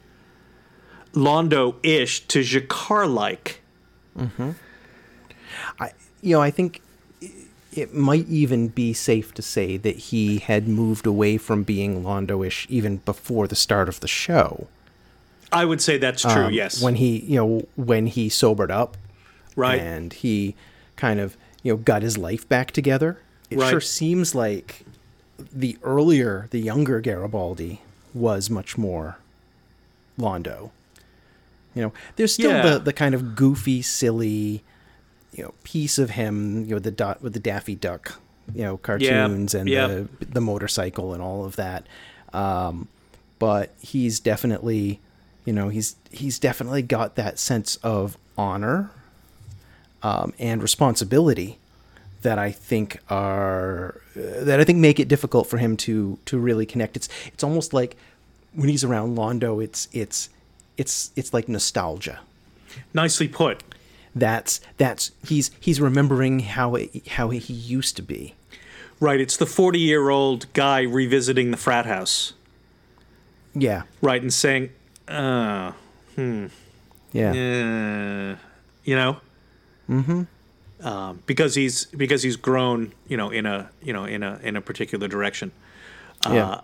Londo-ish 1.14 2.26
to 2.28 2.40
G'Kar-like. 2.40 3.56
Mm-hmm. 4.18 4.50
I, 5.80 5.92
you 6.20 6.36
know, 6.36 6.42
I 6.42 6.50
think 6.50 6.82
it 7.72 7.94
might 7.94 8.28
even 8.28 8.68
be 8.68 8.92
safe 8.92 9.32
to 9.34 9.42
say 9.42 9.76
that 9.78 9.96
he 9.96 10.38
had 10.38 10.68
moved 10.68 11.06
away 11.06 11.38
from 11.38 11.62
being 11.62 12.02
Londo-ish 12.04 12.66
even 12.68 12.98
before 12.98 13.46
the 13.46 13.54
start 13.56 13.88
of 13.88 14.00
the 14.00 14.08
show. 14.08 14.66
I 15.50 15.64
would 15.64 15.80
say 15.80 15.98
that's 15.98 16.22
true. 16.22 16.48
yes. 16.50 16.78
Um, 16.78 16.84
When 16.84 16.94
he, 16.96 17.18
you 17.20 17.36
know, 17.36 17.66
when 17.76 18.06
he 18.06 18.28
sobered 18.28 18.70
up 18.70 18.96
right. 19.56 19.80
and 19.80 20.12
he 20.12 20.54
kind 20.96 21.18
of, 21.20 21.36
you 21.62 21.72
know, 21.72 21.76
got 21.78 22.02
his 22.02 22.16
life 22.18 22.48
back 22.48 22.70
together. 22.72 23.18
It 23.50 23.58
Right. 23.58 23.70
sure 23.70 23.80
seems 23.80 24.34
like 24.34 24.84
the 25.52 25.76
earlier, 25.82 26.46
the 26.50 26.58
younger 26.60 27.00
Garibaldi 27.00 27.80
was 28.14 28.48
much 28.50 28.78
more 28.78 29.16
Londo. 30.18 30.70
You 31.74 31.82
know, 31.82 31.92
there's 32.16 32.34
still 32.34 32.50
Yeah. 32.50 32.70
the, 32.74 32.78
the 32.78 32.92
kind 32.92 33.14
of 33.14 33.34
goofy, 33.34 33.82
silly, 33.82 34.62
you 35.32 35.44
know, 35.44 35.54
piece 35.64 35.98
of 35.98 36.10
him, 36.10 36.64
you 36.64 36.70
know, 36.72 36.78
the 36.78 36.90
dot 36.90 37.22
with 37.22 37.32
the 37.32 37.40
Daffy 37.40 37.74
Duck, 37.74 38.20
you 38.54 38.62
know, 38.62 38.76
cartoons 38.76 39.54
and 39.54 39.68
yep. 39.68 39.88
the 39.88 40.26
the 40.26 40.40
motorcycle 40.40 41.12
and 41.12 41.22
all 41.22 41.44
of 41.44 41.56
that. 41.56 41.86
Um, 42.32 42.88
but 43.38 43.74
he's 43.80 44.20
definitely, 44.20 45.00
you 45.44 45.52
know, 45.52 45.68
he's 45.68 45.96
he's 46.10 46.38
definitely 46.38 46.82
got 46.82 47.16
that 47.16 47.38
sense 47.38 47.76
of 47.76 48.16
honor 48.36 48.90
um, 50.02 50.32
and 50.38 50.62
responsibility 50.62 51.58
that 52.22 52.38
I 52.38 52.50
think 52.52 52.98
are 53.10 54.00
uh, 54.16 54.44
that 54.44 54.60
I 54.60 54.64
think 54.64 54.78
make 54.78 55.00
it 55.00 55.08
difficult 55.08 55.46
for 55.46 55.58
him 55.58 55.76
to 55.78 56.18
to 56.26 56.38
really 56.38 56.66
connect. 56.66 56.96
It's 56.96 57.08
it's 57.26 57.42
almost 57.42 57.72
like 57.72 57.96
when 58.54 58.68
he's 58.68 58.84
around 58.84 59.16
Londo, 59.16 59.62
it's 59.62 59.88
it's 59.92 60.28
it's 60.76 61.10
it's 61.16 61.32
like 61.34 61.48
nostalgia. 61.48 62.20
Nicely 62.94 63.28
put. 63.28 63.62
That's 64.14 64.60
that's 64.76 65.12
he's 65.26 65.50
he's 65.58 65.80
remembering 65.80 66.40
how 66.40 66.74
it, 66.74 67.08
how 67.08 67.30
he 67.30 67.52
used 67.52 67.96
to 67.96 68.02
be. 68.02 68.34
Right. 69.00 69.20
It's 69.20 69.36
the 69.36 69.46
40 69.46 69.80
year 69.80 70.10
old 70.10 70.52
guy 70.52 70.82
revisiting 70.82 71.50
the 71.50 71.56
frat 71.56 71.86
house. 71.86 72.34
Yeah, 73.54 73.82
Right. 74.00 74.22
And 74.22 74.32
saying, 74.32 74.70
uh, 75.08 75.72
hmm. 76.14 76.46
yeah, 77.12 77.30
uh, 77.30 78.36
you 78.84 78.96
know, 78.96 79.16
mm-hmm. 79.90 80.86
um, 80.86 81.22
because 81.26 81.54
he's 81.54 81.86
because 81.86 82.22
he's 82.22 82.36
grown, 82.36 82.92
you 83.08 83.16
know, 83.16 83.30
in 83.30 83.44
a 83.44 83.70
you 83.82 83.92
know 83.92 84.04
in 84.04 84.22
a 84.22 84.40
in 84.42 84.56
a 84.56 84.60
particular 84.60 85.08
direction. 85.08 85.52
yeah. 86.26 86.46
Uh, 86.46 86.60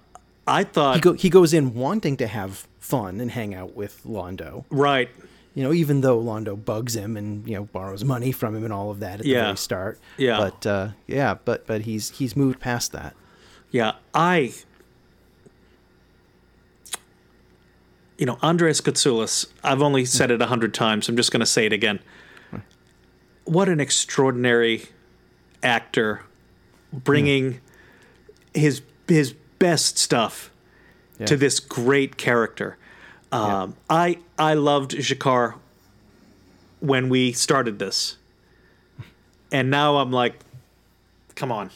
I 0.47 0.65
thought 0.65 0.95
he 0.95 1.01
go 1.01 1.13
he 1.13 1.29
goes 1.29 1.53
in 1.53 1.75
wanting 1.75 2.17
to 2.19 2.27
have 2.27 2.67
fun 2.81 3.21
and 3.21 3.31
hang 3.31 3.55
out 3.55 3.77
with 3.77 4.03
Londo. 4.05 4.65
right, 4.71 5.11
You 5.59 5.65
know, 5.65 5.73
even 5.73 6.03
though 6.03 6.23
Londo 6.23 6.55
bugs 6.65 6.95
him 6.95 7.17
and 7.17 7.45
you 7.49 7.57
know 7.57 7.65
borrows 7.65 8.05
money 8.05 8.31
from 8.31 8.55
him 8.55 8.63
and 8.63 8.73
all 8.73 8.93
of 8.93 9.01
that 9.01 9.15
at 9.15 9.23
the 9.23 9.31
Yeah. 9.31 9.47
very 9.47 9.57
start. 9.57 9.99
Yeah. 10.17 10.39
But 10.39 10.65
uh, 10.65 10.89
yeah, 11.09 11.35
but 11.35 11.67
but 11.67 11.81
he's 11.81 12.11
he's 12.11 12.37
moved 12.37 12.61
past 12.61 12.93
that. 12.93 13.17
yeah. 13.73 13.95
I, 14.15 14.55
you 18.19 18.25
know, 18.25 18.39
Andreas 18.41 18.81
Katsulas. 18.81 19.47
I've 19.65 19.83
only 19.83 20.03
hmm. 20.03 20.07
said 20.07 20.31
it 20.31 20.41
a 20.41 20.47
hundred 20.47 20.75
times. 20.75 21.09
I'm 21.09 21.17
just 21.17 21.33
going 21.33 21.41
to 21.41 21.47
say 21.47 21.67
it 21.67 21.73
again. 21.73 21.99
Hmm. 22.53 22.59
What 23.43 23.69
an 23.69 23.81
extraordinary 23.81 24.85
actor, 25.61 26.23
bringing 26.93 27.55
hmm. 27.55 27.59
his 28.55 28.83
his 29.09 29.35
best 29.59 29.99
stuff 29.99 30.53
to 31.27 31.37
this 31.37 31.59
great 31.59 32.17
character. 32.17 32.78
Um, 33.31 33.77
I 33.91 34.19
I 34.39 34.55
loved 34.55 34.93
G'Kar 34.93 35.55
when 36.81 37.09
we 37.09 37.33
started 37.33 37.79
this, 37.79 38.17
and 39.53 39.71
now 39.71 39.97
I'm 39.99 40.11
like, 40.13 40.35
come 41.35 41.53
on, 41.53 41.71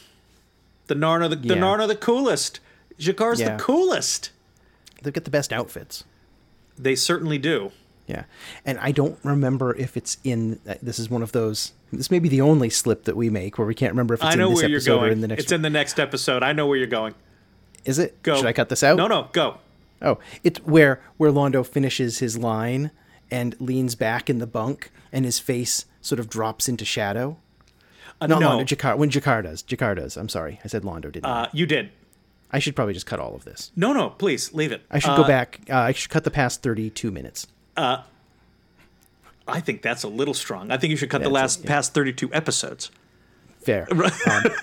the 0.87 0.95
Narn 0.95 1.21
are 1.21 1.27
the, 1.27 1.35
the 1.35 1.55
Yeah. 1.55 1.61
Narn 1.61 1.79
are 1.79 1.87
the 1.87 1.95
coolest. 1.95 2.59
G'Kar's 2.99 3.39
Yeah. 3.39 3.55
the 3.57 3.63
coolest. 3.63 4.31
They've 5.01 5.13
got 5.13 5.25
the 5.25 5.29
best 5.31 5.51
outfits. 5.53 6.03
They 6.77 6.95
certainly 6.95 7.37
do. 7.37 7.71
Yeah, 8.07 8.23
and 8.65 8.77
I 8.79 8.91
don't 8.91 9.17
remember 9.23 9.75
if 9.75 9.95
it's 9.95 10.17
in. 10.23 10.59
uh, 10.67 10.73
This 10.81 10.97
is 10.99 11.09
one 11.09 11.21
of 11.21 11.31
those. 11.33 11.71
This 11.91 12.09
may 12.09 12.19
be 12.19 12.27
the 12.29 12.41
only 12.41 12.69
slip 12.69 13.03
that 13.05 13.15
we 13.15 13.29
make 13.29 13.57
where 13.59 13.67
we 13.67 13.75
can't 13.75 13.91
remember 13.91 14.15
if 14.15 14.21
it's 14.21 14.33
I 14.33 14.35
know 14.35 14.47
in 14.47 14.53
this 14.55 14.61
where 14.63 14.69
you're 14.69 14.77
episode 14.79 14.95
going. 14.95 15.09
or 15.09 15.11
in 15.11 15.21
the 15.21 15.27
next. 15.27 15.43
it's 15.43 15.51
in 15.51 15.61
the 15.61 15.69
next 15.69 15.99
episode. 15.99 16.41
I 16.43 16.51
know 16.51 16.65
where 16.67 16.77
you're 16.77 16.87
going. 16.87 17.13
is 17.85 17.99
it? 17.99 18.21
Go. 18.23 18.35
Should 18.37 18.45
I 18.47 18.53
cut 18.53 18.69
this 18.69 18.81
out? 18.83 18.97
No, 18.97 19.07
no, 19.07 19.29
go. 19.33 19.59
Oh, 20.03 20.19
it's 20.43 20.59
where 20.59 21.01
where 21.17 21.31
Londo 21.31 21.65
finishes 21.65 22.19
his 22.19 22.37
line 22.37 22.91
and 23.31 23.55
leans 23.59 23.95
back 23.95 24.29
in 24.29 24.37
the 24.39 24.47
bunk, 24.47 24.91
and 25.11 25.25
his 25.25 25.39
face 25.39 25.85
sort 26.01 26.19
of 26.19 26.29
drops 26.29 26.67
into 26.69 26.85
shadow. 26.85 27.37
Uh, 28.21 28.27
Not 28.27 28.39
no, 28.41 28.49
Londo, 28.49 28.65
G'Kar. 28.67 28.97
When 28.97 29.09
G'Kar 29.09 29.43
does, 29.43 29.63
G'Kar 29.63 29.95
does. 29.95 30.17
I'm 30.17 30.29
sorry, 30.29 30.59
I 30.63 30.67
said 30.67 30.83
Londo, 30.83 31.11
didn't 31.11 31.25
I? 31.25 31.43
uh, 31.43 31.47
you 31.53 31.65
did. 31.65 31.89
I 32.51 32.59
should 32.59 32.75
probably 32.75 32.93
just 32.93 33.07
cut 33.07 33.19
all 33.19 33.33
of 33.33 33.45
this. 33.45 33.71
No, 33.75 33.93
no, 33.93 34.11
please 34.11 34.53
leave 34.53 34.71
it. 34.71 34.83
I 34.91 34.99
should 34.99 35.11
Uh, 35.11 35.17
go 35.17 35.23
back. 35.27 35.61
Uh, 35.69 35.75
I 35.77 35.91
should 35.91 36.11
cut 36.11 36.23
the 36.23 36.29
past 36.31 36.61
32 36.61 37.09
minutes. 37.09 37.47
I 37.75 39.59
think 39.59 39.81
that's 39.81 40.03
a 40.03 40.07
little 40.07 40.33
strong. 40.35 40.71
I 40.71 40.77
think 40.77 40.91
you 40.91 40.97
should 40.97 41.09
cut 41.09 41.23
the 41.23 41.29
last 41.29 41.59
it, 41.61 41.63
yeah. 41.65 41.71
past 41.71 41.93
32 41.93 42.29
episodes. 42.33 42.91
Fair. 43.65 43.87
Um, 43.91 44.01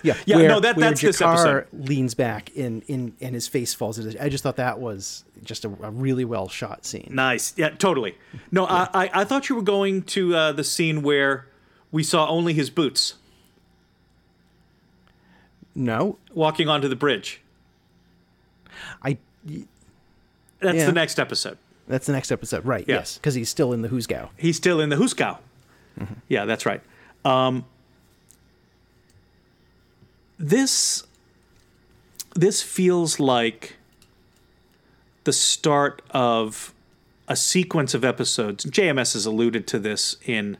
yeah, 0.02 0.14
Yeah, 0.26 0.36
where, 0.36 0.48
no, 0.48 0.60
that- 0.60 0.76
that's 0.76 1.00
this 1.00 1.20
G'Kar 1.20 1.32
episode. 1.32 1.66
leans 1.88 2.14
back 2.14 2.50
in, 2.56 2.82
in 2.82 3.14
and 3.20 3.34
his 3.34 3.48
face 3.48 3.72
falls 3.74 3.98
into. 3.98 4.22
I 4.22 4.28
just 4.28 4.42
thought 4.42 4.56
that 4.56 4.78
was 4.80 5.24
just 5.44 5.64
a, 5.64 5.68
a 5.82 5.90
really 5.90 6.24
well 6.24 6.48
shot 6.48 6.84
scene. 6.84 7.08
Nice. 7.12 7.54
Yeah, 7.56 7.70
totally. 7.70 8.16
No, 8.52 8.66
I, 8.66 8.88
I, 8.92 9.10
I 9.14 9.24
thought 9.24 9.48
you 9.48 9.56
were 9.56 9.62
going 9.62 10.02
to 10.02 10.34
uh, 10.36 10.52
the 10.52 10.64
scene 10.64 11.02
where 11.02 11.46
we 11.92 12.02
saw 12.02 12.28
only 12.28 12.52
his 12.52 12.70
boots 12.70 13.14
No, 15.74 16.18
walking 16.34 16.68
onto 16.68 16.88
the 16.88 16.96
bridge. 16.96 17.40
I. 19.02 19.18
That's 20.60 20.76
Yeah. 20.76 20.86
the 20.86 20.92
next 20.92 21.18
episode. 21.18 21.58
That's 21.88 22.06
the 22.06 22.12
next 22.12 22.30
episode, 22.30 22.64
right? 22.66 22.84
Yeah. 22.86 22.96
Yes, 22.96 23.16
because 23.16 23.34
he's 23.34 23.48
still 23.48 23.72
in 23.72 23.82
the 23.82 23.88
Who's 23.88 24.06
Gal. 24.06 24.30
He's 24.36 24.56
still 24.56 24.80
in 24.80 24.90
the 24.90 24.96
Huskow. 24.96 25.38
Yeah, 26.28 26.44
that's 26.44 26.64
right. 26.66 26.80
Um, 27.24 27.64
this 30.40 31.04
this 32.34 32.62
feels 32.62 33.20
like 33.20 33.76
the 35.24 35.32
start 35.32 36.00
of 36.10 36.72
a 37.28 37.36
sequence 37.36 37.92
of 37.92 38.04
episodes. 38.04 38.64
JMS 38.64 39.12
has 39.12 39.26
alluded 39.26 39.66
to 39.68 39.78
this 39.78 40.16
in 40.24 40.56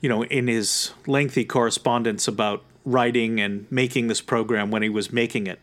you 0.00 0.08
know 0.08 0.24
in 0.24 0.48
his 0.48 0.92
lengthy 1.06 1.44
correspondence 1.44 2.26
about 2.26 2.64
writing 2.84 3.40
and 3.40 3.70
making 3.70 4.08
this 4.08 4.20
program 4.20 4.70
when 4.70 4.82
he 4.82 4.88
was 4.88 5.12
making 5.12 5.46
it. 5.46 5.60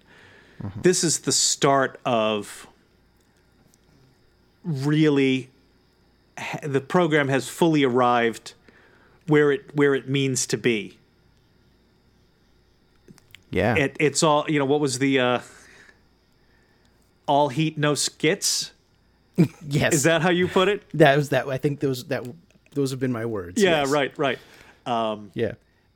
Mm-hmm. 0.63 0.81
This 0.81 1.03
is 1.03 1.19
the 1.19 1.31
start 1.31 1.99
of 2.05 2.67
really 4.63 5.49
the 6.63 6.81
program 6.81 7.27
has 7.27 7.49
fully 7.49 7.83
arrived 7.83 8.53
where 9.27 9.51
it 9.51 9.75
where 9.75 9.93
it 9.93 10.07
means 10.07 10.47
to 10.47 10.57
be. 10.57 10.96
Yeah. 13.49 13.75
It, 13.75 13.97
it's 13.99 14.23
all 14.23 14.45
you 14.47 14.59
know. 14.59 14.65
What 14.65 14.79
was 14.79 14.99
the 14.99 15.19
uh, 15.19 15.39
all 17.27 17.49
heat 17.49 17.77
no 17.77 17.95
skits? 17.95 18.71
yes. 19.67 19.93
Is 19.93 20.03
that 20.03 20.21
how 20.21 20.29
you 20.29 20.47
put 20.47 20.67
it? 20.67 20.83
that 20.93 21.15
was 21.15 21.29
that? 21.29 21.47
I 21.47 21.57
think 21.57 21.79
those 21.79 22.05
that 22.05 22.25
those 22.73 22.91
have 22.91 22.99
been 22.99 23.11
my 23.11 23.25
words. 23.25 23.61
Yeah, 23.61 23.81
yes. 23.81 23.89
right, 23.89 24.17
right. 24.17 24.39
Yeah. 24.85 25.53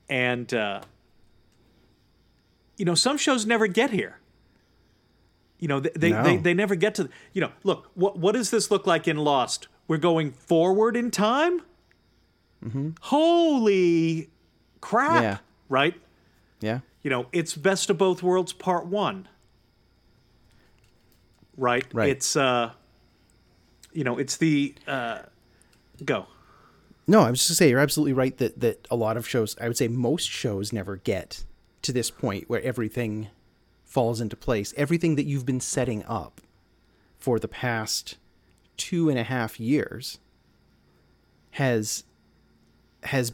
And 0.09 0.53
uh, 0.53 0.81
you 2.77 2.85
know, 2.85 2.95
some 2.95 3.17
shows 3.17 3.45
never 3.45 3.67
get 3.67 3.91
here. 3.91 4.17
You 5.59 5.67
know, 5.67 5.79
they 5.79 5.91
they, 5.95 6.09
No. 6.11 6.23
they 6.23 6.37
they 6.37 6.53
never 6.53 6.75
get 6.75 6.95
to. 6.95 7.09
You 7.33 7.41
know, 7.41 7.51
look 7.63 7.89
what 7.93 8.17
what 8.17 8.33
does 8.33 8.49
this 8.49 8.71
look 8.71 8.87
like 8.87 9.07
in 9.07 9.17
Lost? 9.17 9.67
We're 9.87 9.97
going 9.97 10.31
forward 10.31 10.95
in 10.95 11.11
time. 11.11 11.61
Holy 13.01 14.29
crap! 14.79 15.11
Mm-hmm. 15.11 15.23
Yeah. 15.23 15.37
Right. 15.67 15.95
Yeah. 16.59 16.79
You 17.03 17.09
know, 17.09 17.27
it's 17.31 17.55
Best 17.55 17.89
of 17.89 17.97
Both 17.97 18.21
Worlds 18.21 18.53
Part 18.53 18.85
One. 18.85 19.27
Right. 21.57 21.85
Right. 21.93 22.09
It's 22.09 22.35
uh, 22.35 22.71
you 23.93 24.03
know, 24.03 24.17
it's 24.17 24.37
the 24.37 24.73
uh, 24.87 25.19
go. 26.03 26.27
No, 27.07 27.21
I 27.21 27.29
was 27.29 27.39
just 27.39 27.49
gonna 27.49 27.55
say 27.55 27.69
you're 27.69 27.79
absolutely 27.79 28.13
right 28.13 28.37
that 28.37 28.59
that 28.59 28.87
a 28.89 28.95
lot 28.95 29.17
of 29.17 29.27
shows, 29.27 29.55
I 29.59 29.67
would 29.67 29.77
say 29.77 29.87
most 29.87 30.29
shows, 30.29 30.71
never 30.71 30.97
get 30.97 31.43
to 31.81 31.91
this 31.91 32.11
point 32.11 32.49
where 32.49 32.61
everything 32.61 33.29
falls 33.83 34.21
into 34.21 34.35
place. 34.35 34.73
Everything 34.77 35.15
that 35.15 35.25
you've 35.25 35.45
been 35.45 35.59
setting 35.59 36.03
up 36.05 36.41
for 37.19 37.39
the 37.39 37.47
past 37.47 38.17
two 38.77 39.09
and 39.09 39.19
a 39.19 39.23
half 39.23 39.59
years 39.59 40.19
has 41.51 42.03
has 43.03 43.33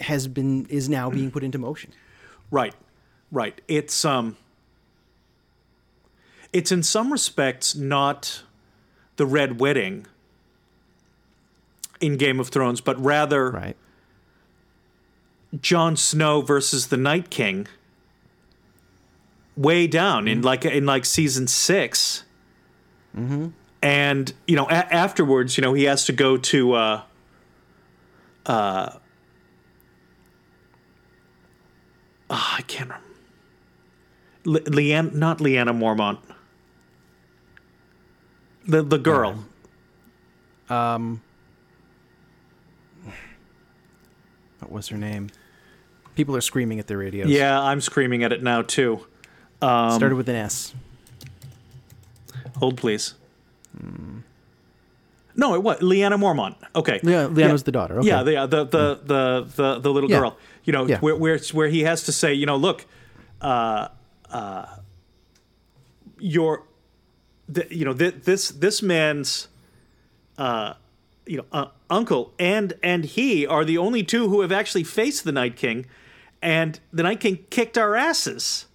has 0.00 0.28
been 0.28 0.66
is 0.66 0.88
now 0.88 1.10
being 1.10 1.30
put 1.30 1.42
into 1.42 1.58
motion. 1.58 1.92
Right. 2.50 2.74
Right. 3.30 3.60
It's 3.68 4.04
um. 4.04 4.36
It's 6.52 6.70
in 6.70 6.84
some 6.84 7.10
respects 7.10 7.74
not 7.74 8.44
the 9.16 9.26
Red 9.26 9.58
Wedding 9.60 10.06
in 12.00 12.16
Game 12.16 12.38
of 12.38 12.48
Thrones, 12.48 12.80
but 12.80 13.02
rather 13.02 13.50
Right. 13.50 13.76
Jon 15.60 15.96
Snow 15.96 16.40
versus 16.42 16.88
the 16.88 16.96
Night 16.96 17.30
King 17.30 17.66
way 19.56 19.86
down 19.86 20.26
in 20.26 20.42
like 20.42 20.64
in 20.64 20.84
like 20.84 21.04
season 21.04 21.46
6 21.46 22.24
mm-hmm. 23.16 23.48
and 23.80 24.32
you 24.48 24.56
know 24.56 24.66
a- 24.66 24.92
afterwards 24.92 25.56
you 25.56 25.62
know 25.62 25.74
he 25.74 25.84
has 25.84 26.04
to 26.06 26.12
go 26.12 26.36
to 26.36 26.72
uh 26.72 27.02
uh 28.46 28.90
oh, 32.30 32.54
I 32.58 32.62
can't 32.62 32.88
remember 32.90 33.06
Le- 34.44 34.60
Leanne 34.60 35.14
not 35.14 35.38
Lyanna 35.38 35.74
Mormont 35.76 36.18
the 38.66 38.82
the 38.82 38.98
girl 38.98 39.44
Um 40.68 41.20
What 44.60 44.70
was 44.72 44.88
her 44.88 44.96
name? 44.96 45.28
People 46.14 46.34
are 46.36 46.40
screaming 46.40 46.78
at 46.78 46.86
their 46.86 46.96
radios. 46.98 47.28
yeah 47.28 47.60
I'm 47.60 47.80
screaming 47.80 48.22
at 48.24 48.32
it 48.32 48.42
now 48.42 48.62
too 48.62 49.06
um, 49.60 49.92
Started 49.92 50.16
with 50.16 50.28
an 50.28 50.36
S. 50.36 50.74
hold 52.58 52.76
please 52.76 53.14
hmm. 53.78 54.18
No 55.36 55.54
it 55.54 55.62
was 55.62 55.78
Lyanna 55.80 56.18
Mormont 56.18 56.54
okay 56.74 57.00
Yeah, 57.02 57.26
Lyanna's 57.28 57.62
the 57.64 57.72
daughter. 57.72 57.98
Okay. 57.98 58.08
Yeah, 58.08 58.22
the, 58.22 58.36
uh, 58.36 58.46
the 58.46 58.64
the 58.64 59.00
the 59.04 59.46
the 59.56 59.78
the 59.80 59.90
little 59.92 60.10
Yeah. 60.10 60.18
girl. 60.20 60.36
You 60.64 60.72
know, 60.72 60.86
Yeah. 60.86 60.98
where 61.00 61.16
where 61.16 61.38
where 61.52 61.68
he 61.68 61.80
has 61.82 62.04
to 62.04 62.12
say, 62.12 62.32
you 62.34 62.46
know, 62.46 62.56
look, 62.56 62.86
uh, 63.40 63.88
uh, 64.30 64.66
your, 66.18 66.62
the, 67.48 67.66
you 67.70 67.84
know, 67.84 67.92
th- 67.92 68.14
this 68.24 68.48
this 68.50 68.80
man's, 68.82 69.48
uh, 70.38 70.74
you 71.26 71.36
know, 71.38 71.44
uh, 71.52 71.66
uncle 71.90 72.32
and 72.38 72.72
and 72.82 73.04
he 73.04 73.46
are 73.46 73.64
the 73.64 73.76
only 73.78 74.02
two 74.02 74.28
who 74.28 74.40
have 74.40 74.52
actually 74.52 74.84
faced 74.84 75.24
the 75.24 75.32
Night 75.32 75.56
King, 75.56 75.86
and 76.40 76.80
the 76.92 77.02
Night 77.02 77.20
King 77.20 77.38
kicked 77.50 77.76
our 77.76 77.94
asses, 77.96 78.66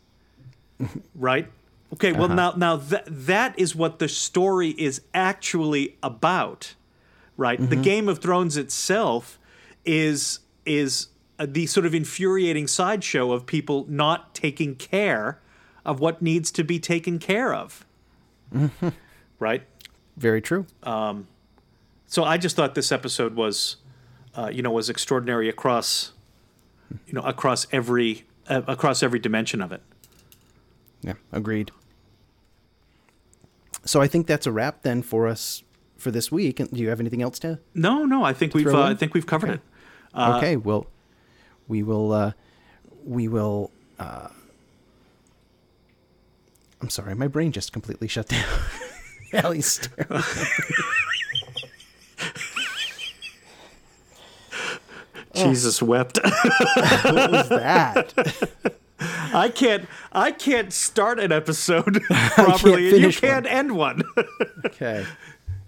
right? 1.15 1.47
Okay, 1.93 2.11
well 2.11 2.29
now 2.29 2.53
now 2.55 2.75
that 2.75 3.05
that 3.07 3.57
is 3.57 3.75
what 3.75 3.99
the 3.99 4.07
story 4.07 4.69
is 4.69 5.01
actually 5.13 5.97
about 6.03 6.75
right? 7.39 7.69
The 7.69 7.77
Game 7.77 8.09
of 8.09 8.19
Thrones 8.19 8.57
itself 8.57 9.39
is 9.85 10.39
is 10.65 11.07
the 11.39 11.65
sort 11.65 11.85
of 11.85 11.95
infuriating 11.95 12.67
sideshow 12.67 13.31
of 13.31 13.45
people 13.45 13.85
not 13.87 14.35
taking 14.35 14.75
care 14.75 15.39
of 15.85 16.01
what 16.01 16.21
needs 16.21 16.51
to 16.51 16.65
be 16.65 16.79
taken 16.79 17.17
care 17.17 17.53
of, 17.53 17.85
right? 19.39 19.63
Very 20.17 20.41
true. 20.41 20.65
So 22.07 22.23
I 22.25 22.37
just 22.37 22.57
thought 22.57 22.75
this 22.75 22.91
episode 22.91 23.35
was, 23.35 23.77
uh, 24.35 24.49
you 24.51 24.61
know, 24.61 24.71
was 24.71 24.89
extraordinary 24.89 25.47
across, 25.47 26.11
you 27.07 27.13
know, 27.13 27.21
across 27.21 27.67
every 27.71 28.25
uh, 28.49 28.63
across 28.67 29.01
every 29.01 29.19
dimension 29.19 29.61
of 29.61 29.71
it. 29.71 29.81
Yeah, 31.01 31.13
agreed. 31.31 31.71
So 33.85 34.01
I 34.01 34.07
think 34.07 34.27
that's 34.27 34.45
a 34.45 34.51
wrap 34.51 34.83
then 34.83 35.01
for 35.01 35.27
us 35.27 35.63
for 35.97 36.11
this 36.11 36.31
week. 36.31 36.59
And 36.59 36.69
do 36.71 36.79
you 36.81 36.89
have 36.89 36.99
anything 36.99 37.21
else 37.21 37.39
to? 37.39 37.59
No, 37.73 38.05
no, 38.05 38.23
I 38.23 38.33
think 38.33 38.53
we've 38.53 38.67
uh, 38.67 38.81
I 38.83 38.95
think 38.95 39.13
we've 39.13 39.25
covered 39.27 39.49
Okay. 39.51 39.59
it. 40.15 40.37
okay, 40.37 40.55
well, 40.57 40.87
we 41.67 41.83
will. 41.83 42.11
Uh, 42.11 42.31
we 43.05 43.27
will. 43.27 43.71
Uh, 43.97 44.27
I'm 46.81 46.89
sorry, 46.89 47.13
my 47.15 47.27
brain 47.27 47.51
just 47.51 47.73
completely 47.73 48.07
shut 48.07 48.27
down. 48.29 48.45
Allie's 49.33 49.65
staring. 49.67 50.23
Jesus 55.35 55.81
wept. 55.81 56.19
what 56.23 57.31
was 57.31 57.49
that? 57.49 58.13
I 59.33 59.49
can't 59.49 59.87
I 60.11 60.31
can't 60.31 60.73
start 60.73 61.19
an 61.19 61.31
episode 61.31 62.01
properly, 62.31 62.89
and 62.89 63.01
you 63.01 63.11
can't 63.11 63.45
end 63.45 63.75
one. 63.75 64.03
Okay. 64.65 65.05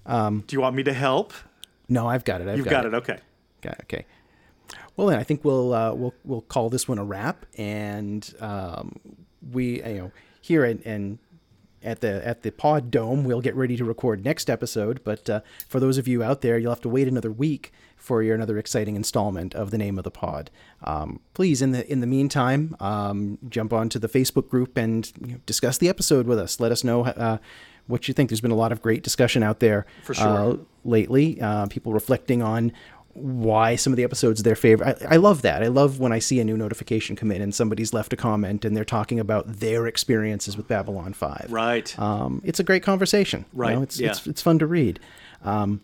Do 0.08 0.44
you 0.50 0.62
want 0.62 0.76
me 0.76 0.84
to 0.84 0.94
help? 0.94 1.34
No, 1.88 2.08
I've 2.08 2.26
got 2.26 2.42
it. 2.42 2.48
I've 2.48 2.58
You've 2.58 2.68
got 2.68 2.86
it. 2.86 2.94
Okay. 2.94 3.20
Got 3.62 3.74
it. 3.74 3.82
Okay. 3.84 4.06
Well, 4.96 5.08
then 5.08 5.20
I 5.20 5.24
think 5.24 5.44
we'll 5.46 5.74
uh, 5.74 5.94
we'll 5.94 6.14
we'll 6.24 6.42
call 6.42 6.70
this 6.70 6.88
one 6.88 6.98
a 6.98 7.04
wrap, 7.04 7.46
and 7.58 8.34
um, 8.40 9.00
we 9.52 9.84
you 9.84 9.98
know 9.98 10.12
here 10.42 10.66
and 10.66 10.82
and 10.86 11.20
at 11.84 12.02
the 12.02 12.26
at 12.28 12.44
the 12.44 12.52
Pod 12.52 12.92
Dome 12.92 13.24
we'll 13.24 13.42
get 13.42 13.56
ready 13.56 13.78
to 13.78 13.86
record 13.86 14.24
next 14.24 14.50
episode. 14.50 15.02
But 15.04 15.30
uh, 15.30 15.42
for 15.68 15.80
those 15.80 15.98
of 15.98 16.08
you 16.08 16.24
out 16.24 16.42
there, 16.42 16.58
you'll 16.58 16.72
have 16.72 16.82
to 16.82 16.90
wait 16.90 17.08
another 17.08 17.32
week 17.32 17.72
for 18.02 18.24
your 18.24 18.36
another 18.36 18.58
exciting 18.58 18.96
installment 18.96 19.54
of 19.56 19.70
the 19.72 19.78
name 19.78 19.98
of 19.98 20.04
the 20.04 20.12
pod. 20.12 20.50
Um, 20.84 21.20
please, 21.34 21.62
in 21.62 21.72
the 21.72 21.90
in 21.90 22.02
the 22.02 22.08
meantime, 22.08 22.76
um, 22.80 23.38
jump 23.48 23.72
onto 23.72 24.00
the 24.00 24.10
Facebook 24.10 24.50
group 24.50 24.76
and 24.78 25.12
you 25.22 25.34
know, 25.34 25.38
discuss 25.46 25.78
the 25.78 25.88
episode 25.88 26.26
with 26.28 26.40
us. 26.40 26.60
Let 26.60 26.72
us 26.72 26.84
know. 26.84 27.06
Uh, 27.06 27.38
what 27.88 28.08
you 28.08 28.14
think? 28.14 28.30
There's 28.30 28.42
been 28.42 28.52
a 28.52 28.56
lot 28.56 28.72
of 28.72 28.82
great 28.82 29.04
discussion 29.04 29.44
out 29.44 29.60
there 29.60 29.86
For 30.04 30.14
sure. 30.14 30.28
uh, 30.28 30.58
lately. 30.86 31.40
Uh, 31.42 31.68
people 31.68 31.94
reflecting 31.94 32.42
on 32.42 32.72
why 33.14 33.76
some 33.76 33.92
of 33.92 33.98
the 33.98 34.04
episodes 34.04 34.42
their 34.44 34.56
favorite. 34.56 34.98
I, 35.10 35.16
I 35.16 35.18
love 35.18 35.42
that. 35.42 35.62
I 35.62 35.68
love 35.68 36.00
when 36.00 36.14
I 36.14 36.20
see 36.20 36.40
a 36.40 36.46
new 36.46 36.56
notification 36.56 37.16
come 37.18 37.32
in 37.32 37.42
and 37.42 37.54
somebody's 37.54 37.92
left 37.94 38.14
a 38.14 38.16
comment 38.16 38.64
and 38.64 38.78
they're 38.78 38.86
talking 38.86 39.20
about 39.20 39.60
their 39.60 39.86
experiences 39.88 40.56
with 40.56 40.68
Babylon 40.70 41.12
Five. 41.14 41.48
Right. 41.50 41.98
Um, 42.00 42.42
it's 42.46 42.60
a 42.60 42.64
great 42.64 42.84
conversation. 42.84 43.42
you 43.54 43.60
Right, 43.60 43.76
know, 43.76 43.82
it's, 43.84 44.00
yeah. 44.00 44.12
it's 44.12 44.26
it's 44.28 44.42
fun 44.42 44.60
to 44.60 44.66
read. 44.68 45.00
Um, 45.44 45.82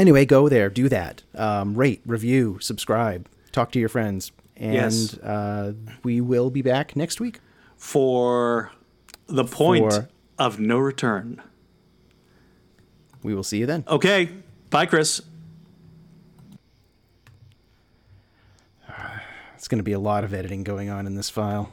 anyway, 0.00 0.24
go 0.24 0.48
there, 0.48 0.68
do 0.70 0.88
that. 0.88 1.22
Um, 1.34 1.74
rate, 1.74 2.00
review, 2.06 2.58
subscribe, 2.60 3.28
talk 3.52 3.70
to 3.72 3.78
your 3.78 3.88
friends, 3.88 4.32
and 4.56 4.74
Yes. 4.74 5.14
uh, 5.18 5.74
we 6.02 6.20
will 6.20 6.50
be 6.50 6.62
back 6.62 6.96
next 6.96 7.20
week. 7.20 7.40
For 7.76 8.72
the 9.26 9.44
point 9.44 9.92
For- 9.92 10.08
of 10.38 10.58
no 10.58 10.78
return. 10.78 11.40
We 13.22 13.34
will 13.34 13.42
see 13.42 13.58
you 13.58 13.66
then. 13.66 13.84
Okay. 13.86 14.30
Bye, 14.70 14.86
Chris. 14.86 15.20
It's 19.54 19.68
going 19.68 19.78
to 19.78 19.82
be 19.84 19.92
a 19.92 19.98
lot 19.98 20.24
of 20.24 20.32
editing 20.32 20.64
going 20.64 20.88
on 20.88 21.06
in 21.06 21.14
this 21.16 21.28
file. 21.28 21.70